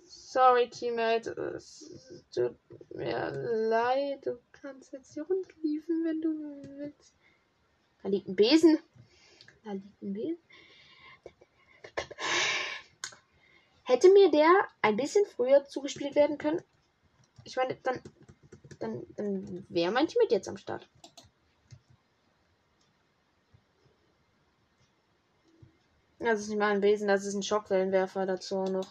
Sorry, 0.05 0.69
Teammate. 0.69 1.31
Es 1.55 1.91
tut 2.33 2.55
mir 2.89 3.31
leid. 3.31 4.25
Du 4.25 4.39
kannst 4.51 4.93
jetzt 4.93 5.13
hier 5.13 5.23
runterliefen, 5.23 6.05
wenn 6.05 6.21
du 6.21 6.79
willst. 6.79 7.13
Da 8.01 8.09
liegt 8.09 8.27
ein 8.27 8.35
Besen. 8.35 8.79
Da 9.63 9.73
liegt 9.73 10.01
ein 10.01 10.13
Besen. 10.13 10.41
Hätte 13.83 14.09
mir 14.09 14.31
der 14.31 14.49
ein 14.81 14.95
bisschen 14.95 15.25
früher 15.25 15.65
zugespielt 15.65 16.15
werden 16.15 16.37
können? 16.37 16.63
Ich 17.43 17.57
meine, 17.57 17.75
dann, 17.83 17.99
dann, 18.79 19.05
dann 19.17 19.65
wäre 19.67 19.91
mein 19.91 20.07
Teammate 20.07 20.35
jetzt 20.35 20.47
am 20.47 20.57
Start. 20.57 20.87
Das 26.23 26.39
ist 26.39 26.49
nicht 26.49 26.59
mal 26.59 26.71
ein 26.71 26.81
Besen, 26.81 27.07
das 27.07 27.25
ist 27.25 27.33
ein 27.33 27.41
Schockwellenwerfer 27.41 28.27
dazu 28.27 28.63
noch. 28.65 28.87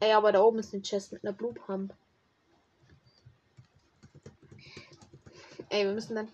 Ey, 0.00 0.12
aber 0.12 0.32
da 0.32 0.40
oben 0.40 0.58
ist 0.58 0.72
ein 0.72 0.82
Chest 0.82 1.12
mit 1.12 1.22
einer 1.22 1.34
Blue 1.34 1.52
Ey, 5.74 5.86
wir 5.86 5.92
müssen 5.92 6.14
dann. 6.14 6.32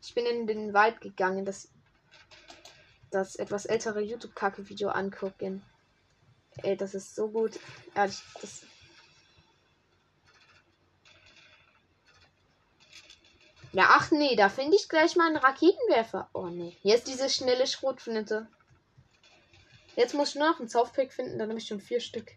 Ich 0.00 0.14
bin 0.14 0.24
in 0.24 0.46
den 0.46 0.72
Wald 0.72 1.02
gegangen, 1.02 1.44
das, 1.44 1.68
das 3.10 3.36
etwas 3.36 3.66
ältere 3.66 4.00
YouTube-Kacke-Video 4.00 4.88
angucken. 4.88 5.62
Ey, 6.62 6.74
das 6.74 6.94
ist 6.94 7.14
so 7.14 7.28
gut. 7.28 7.60
Ehrlich, 7.94 8.18
das. 8.40 8.62
Ja, 13.72 13.88
ach 13.90 14.10
nee, 14.10 14.34
da 14.36 14.48
finde 14.48 14.74
ich 14.74 14.88
gleich 14.88 15.16
mal 15.16 15.26
einen 15.26 15.36
Raketenwerfer. 15.36 16.30
Oh 16.32 16.46
nee. 16.46 16.74
Hier 16.80 16.94
ist 16.94 17.08
diese 17.08 17.28
schnelle 17.28 17.66
Schrotflinte. 17.66 18.48
Jetzt 19.96 20.14
muss 20.14 20.30
ich 20.30 20.36
nur 20.36 20.50
noch 20.50 20.60
einen 20.60 20.68
Zaufpick 20.70 21.12
finden, 21.12 21.38
dann 21.38 21.50
habe 21.50 21.58
ich 21.58 21.66
schon 21.66 21.82
vier 21.82 22.00
Stück. 22.00 22.32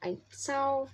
Ein 0.00 0.20
Zauf. 0.30 0.90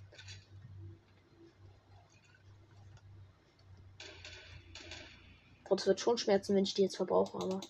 Boah, 5.68 5.76
es 5.76 5.86
wird 5.86 6.00
schon 6.00 6.18
schmerzen, 6.18 6.54
wenn 6.54 6.64
ich 6.64 6.74
die 6.74 6.82
jetzt 6.82 6.96
verbrauche, 6.96 7.38
aber. 7.38 7.60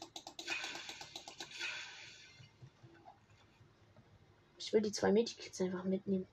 Ich 4.58 4.72
will 4.72 4.82
die 4.82 4.92
zwei 4.92 5.12
Medikits 5.12 5.60
einfach 5.60 5.84
mitnehmen. 5.84 6.26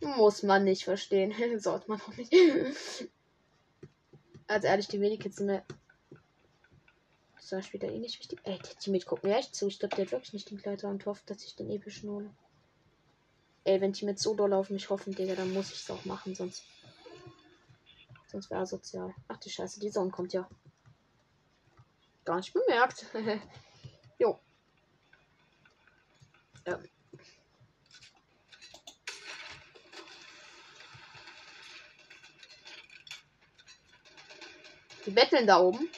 Muss 0.00 0.42
man 0.42 0.64
nicht 0.64 0.84
verstehen. 0.84 1.32
Sollte 1.60 1.88
man 1.88 2.00
auch 2.00 2.16
nicht. 2.16 2.32
also 4.48 4.66
ehrlich, 4.66 4.88
die 4.88 4.98
Medikits 4.98 5.36
sind 5.36 5.46
mir. 5.46 5.64
Das 7.36 7.52
war 7.52 7.62
später 7.62 7.88
eh 7.88 7.98
nicht 7.98 8.18
wichtig. 8.18 8.40
Ey, 8.44 8.58
der 8.58 8.78
Teammate 8.78 9.06
guckt 9.06 9.24
mir 9.24 9.36
echt 9.36 9.54
zu. 9.54 9.68
Ich 9.68 9.78
glaube, 9.78 9.94
der 9.94 10.04
hat 10.04 10.12
wirklich 10.12 10.32
nicht 10.32 10.50
den 10.50 10.58
Kleider 10.58 10.88
und 10.88 11.06
hofft, 11.06 11.30
dass 11.30 11.44
ich 11.44 11.54
den 11.54 11.70
epischen 11.70 12.10
hole. 12.10 12.30
Ey, 13.64 13.80
wenn 13.80 13.92
die 13.92 14.04
mit 14.04 14.18
so 14.18 14.34
doll 14.34 14.52
auf 14.52 14.70
mich 14.70 14.90
hoffen, 14.90 15.14
Digga, 15.14 15.36
dann 15.36 15.52
muss 15.52 15.70
ich 15.70 15.80
es 15.80 15.90
auch 15.90 16.04
machen, 16.04 16.34
sonst 16.34 16.64
Sonst 18.32 18.50
wäre 18.50 18.66
sozial. 18.66 19.14
Ach 19.28 19.36
die 19.36 19.50
Scheiße, 19.50 19.78
die 19.78 19.90
Sonne 19.90 20.10
kommt 20.10 20.32
ja. 20.32 20.48
Gar 22.24 22.36
nicht 22.36 22.54
bemerkt. 22.54 23.04
jo. 24.18 24.40
Ähm. 26.64 26.88
Die 35.04 35.10
betteln 35.10 35.46
da 35.46 35.60
oben. 35.60 35.90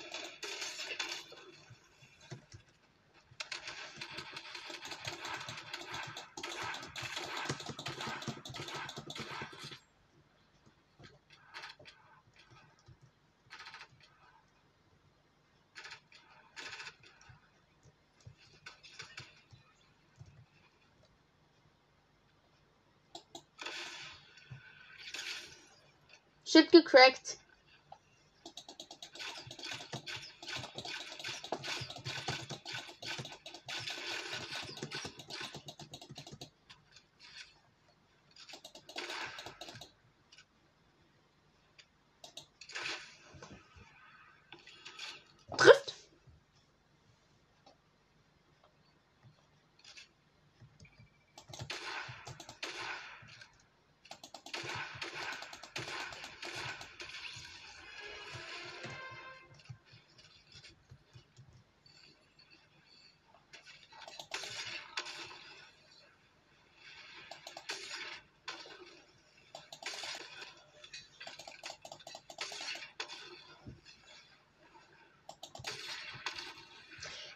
Shit 26.94 27.36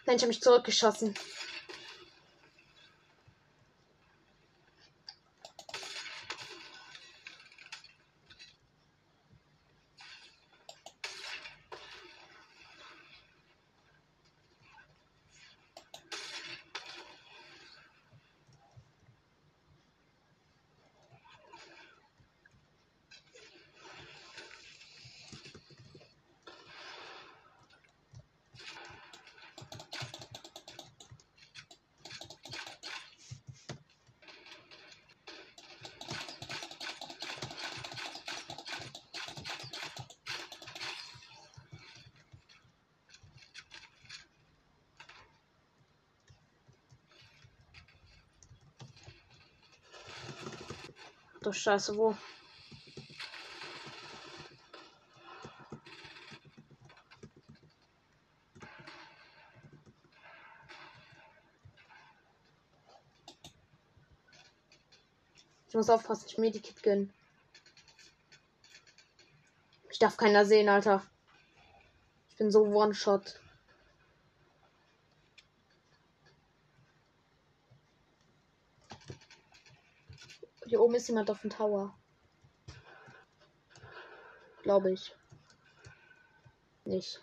Nein, 0.08 0.16
ich 0.16 0.22
habe 0.22 0.28
mich 0.28 0.40
zurückgeschossen. 0.40 1.12
Du 51.48 51.54
Scheiße, 51.54 51.96
wo? 51.96 52.14
Ich 65.68 65.74
muss 65.74 65.88
aufpassen, 65.88 66.26
ich 66.28 66.36
Medikit 66.36 66.82
gönnen. 66.82 67.14
Ich 69.90 69.98
darf 69.98 70.18
keiner 70.18 70.44
sehen, 70.44 70.68
Alter. 70.68 71.02
Ich 72.28 72.36
bin 72.36 72.50
so 72.50 72.64
One-Shot. 72.64 73.40
Hier 80.66 80.82
oben 80.82 80.96
ist 81.08 81.12
jemand 81.12 81.30
auf 81.30 81.40
dem 81.40 81.48
Tower. 81.48 81.98
Glaube 84.62 84.92
ich. 84.92 85.14
Nicht. 86.84 87.22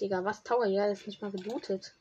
Digga, 0.00 0.24
was 0.24 0.44
Tower? 0.44 0.66
Ja, 0.66 0.86
ist 0.86 1.08
nicht 1.08 1.20
mal 1.20 1.32
gebootet. 1.32 1.96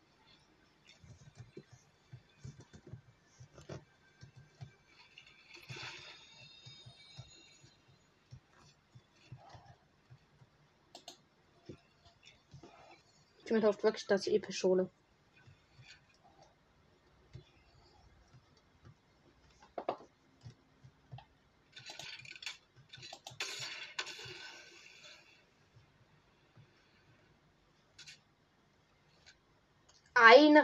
Ich 13.38 13.46
bin 13.46 13.66
hofft 13.66 13.82
wirklich, 13.82 14.06
dass 14.06 14.28
ich 14.28 14.36
episch 14.36 14.64
hole. 14.64 14.92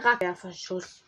Ein 0.04 0.10
Raketenverschuss. 0.10 1.02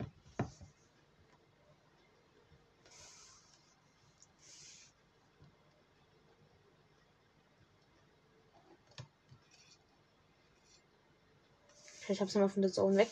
Ich 12.09 12.21
hab's 12.21 12.35
mal 12.37 12.49
von 12.49 12.63
der 12.63 12.73
Zone 12.73 12.97
weg. 12.97 13.11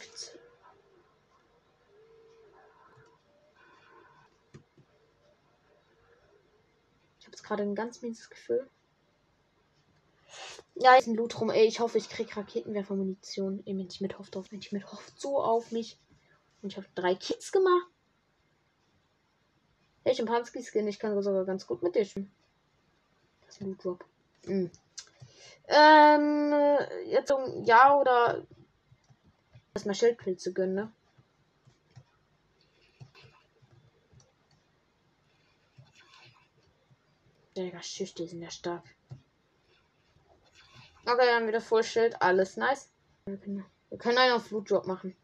Ich 7.19 7.27
habe 7.27 7.37
gerade 7.37 7.63
ein 7.63 7.75
ganz 7.75 8.01
mieses 8.01 8.31
Gefühl. 8.31 8.71
Ja, 10.77 10.97
ist 10.97 11.07
ein 11.07 11.15
Loot. 11.15 11.37
Ey, 11.53 11.67
ich 11.67 11.81
hoffe, 11.81 11.99
ich 11.99 12.09
krieg 12.09 12.37
Raketenwerfer-Munition. 12.37 13.63
Ey, 13.65 13.77
wenn 13.77 13.87
ich 13.87 14.01
mit 14.01 14.19
hofft 14.19 14.37
auf, 14.37 14.51
wenn 14.51 14.59
ich 14.59 14.73
mit 14.73 14.91
hofft 14.91 15.21
so 15.21 15.41
auf 15.41 15.71
mich. 15.71 15.99
Und 16.63 16.73
ich 16.73 16.77
habe 16.77 16.89
drei 16.95 17.15
Kits 17.15 17.53
gemacht. 17.53 17.87
Hey, 20.05 20.15
Schimpanski-Skin. 20.15 20.89
Ich 20.89 20.99
kann 20.99 21.21
sogar 21.23 21.45
ganz 21.45 21.67
gut 21.67 21.83
mit 21.83 21.95
dir 21.95 22.05
spielen. 22.05 22.31
Das 23.47 23.57
ist 23.57 23.63
ein 23.63 23.79
Loot. 23.83 24.01
Mhm. 24.47 24.71
Ähm, 25.69 26.53
jetzt 27.07 27.31
um 27.31 27.65
ja 27.65 27.97
oder 27.97 28.45
erstmal 29.73 29.95
Schildpilze 29.95 30.53
gönnen, 30.53 30.75
ne? 30.75 30.93
Digga, 37.57 37.81
Schicht, 37.83 38.19
die 38.19 38.27
sind 38.27 38.43
ja 38.43 38.51
stark. 38.51 38.83
Okay, 41.07 41.27
dann 41.27 41.47
wieder 41.47 41.61
Full 41.61 41.85
Schild. 41.85 42.21
Alles 42.23 42.57
nice. 42.57 42.91
Wir 43.27 43.39
können, 43.99 44.19
einen 44.19 44.33
auf 44.33 44.51
Loot 44.51 44.71
Drop 44.71 44.87
machen. 44.87 45.15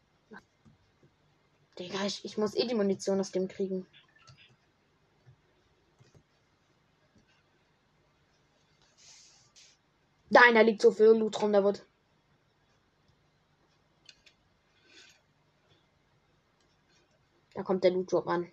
Digga, 1.79 2.05
ich, 2.05 2.23
ich 2.23 2.37
muss 2.37 2.55
eh 2.55 2.67
die 2.67 2.75
Munition 2.75 3.19
aus 3.19 3.31
dem 3.31 3.47
kriegen. 3.47 3.87
Nein, 10.29 10.55
da 10.55 10.61
liegt 10.61 10.81
so 10.81 10.91
viel 10.91 11.07
Loot 11.07 11.41
rum, 11.41 11.51
da 11.51 11.63
wird. 11.63 11.85
Da 17.53 17.63
kommt 17.63 17.83
der 17.83 17.91
Loot 17.91 18.11
Drop 18.11 18.27
an. 18.27 18.51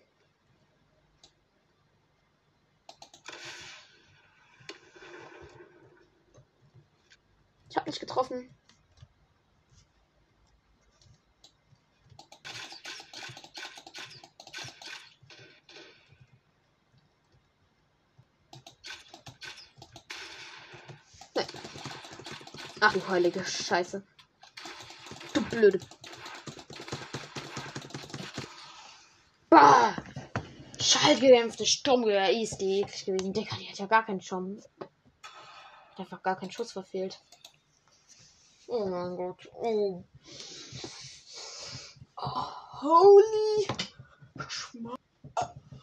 nicht 7.89 7.99
getroffen. 7.99 8.55
Nee. 21.35 21.45
Ach 22.79 22.93
du 22.93 23.07
heilige 23.07 23.43
Scheiße. 23.43 24.03
Du 25.33 25.41
blöde. 25.41 25.79
Bah! 29.49 29.95
Schallgedämpfte 30.79 31.65
Sturmgewehr 31.65 32.31
ist 32.31 32.57
die 32.57 32.81
eklig 32.81 33.05
gewesen. 33.05 33.33
Der 33.33 33.49
hat 33.49 33.79
ja 33.79 33.87
gar 33.87 34.05
keinen 34.05 34.21
Schaum. 34.21 34.61
Einfach 35.97 36.21
gar 36.21 36.37
keinen 36.39 36.51
Schuss 36.51 36.71
verfehlt. 36.71 37.19
Oh 38.71 38.85
mein 38.85 39.17
Gott. 39.17 39.49
Oh. 39.55 40.03
oh 42.17 42.59
holy. 42.81 43.67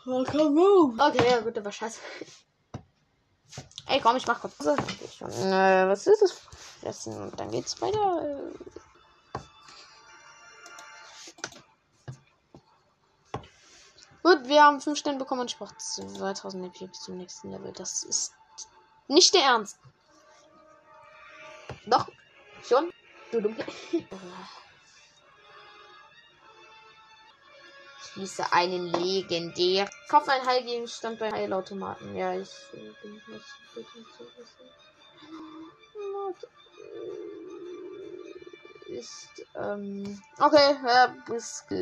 Okay, 0.06 1.30
ja 1.30 1.40
gut, 1.40 1.64
war 1.64 1.72
scheiße. 1.72 1.98
Ey, 3.88 4.00
komm, 4.00 4.16
ich 4.16 4.26
mach 4.28 4.40
kurz. 4.40 4.60
Äh, 4.60 5.88
was 5.88 6.06
ist 6.06 6.22
das? 6.22 6.40
Essen 6.82 7.32
dann 7.36 7.50
geht's 7.50 7.80
weiter. 7.82 8.52
Gut, 14.22 14.46
wir 14.46 14.62
haben 14.62 14.80
5 14.80 14.96
Sterne 14.96 15.18
bekommen 15.18 15.40
und 15.40 15.50
ich 15.50 15.58
brauche 15.58 15.76
2000 15.76 16.66
EP 16.66 16.88
bis 16.88 17.00
zum 17.00 17.16
nächsten 17.16 17.50
Level. 17.50 17.72
Das 17.72 18.04
ist 18.04 18.32
nicht 19.08 19.34
der 19.34 19.42
Ernst. 19.42 19.78
Doch, 21.86 22.08
schon. 22.62 22.90
Du 23.32 23.40
dumm. 23.40 23.56
Schließe 28.12 28.52
einen 28.52 28.92
legendär. 28.92 29.88
Kauf 30.08 30.28
einen 30.28 30.46
Heilgegenstand 30.46 31.18
bei 31.18 31.30
Heilautomaten. 31.30 32.16
Ja, 32.16 32.34
ich 32.34 32.50
bin 32.72 33.12
nicht 33.28 33.44
ist 38.88 39.44
ähm 39.54 40.20
okay 40.38 40.76
ja, 40.86 41.14
bis 41.26 41.64
gleich 41.68 41.80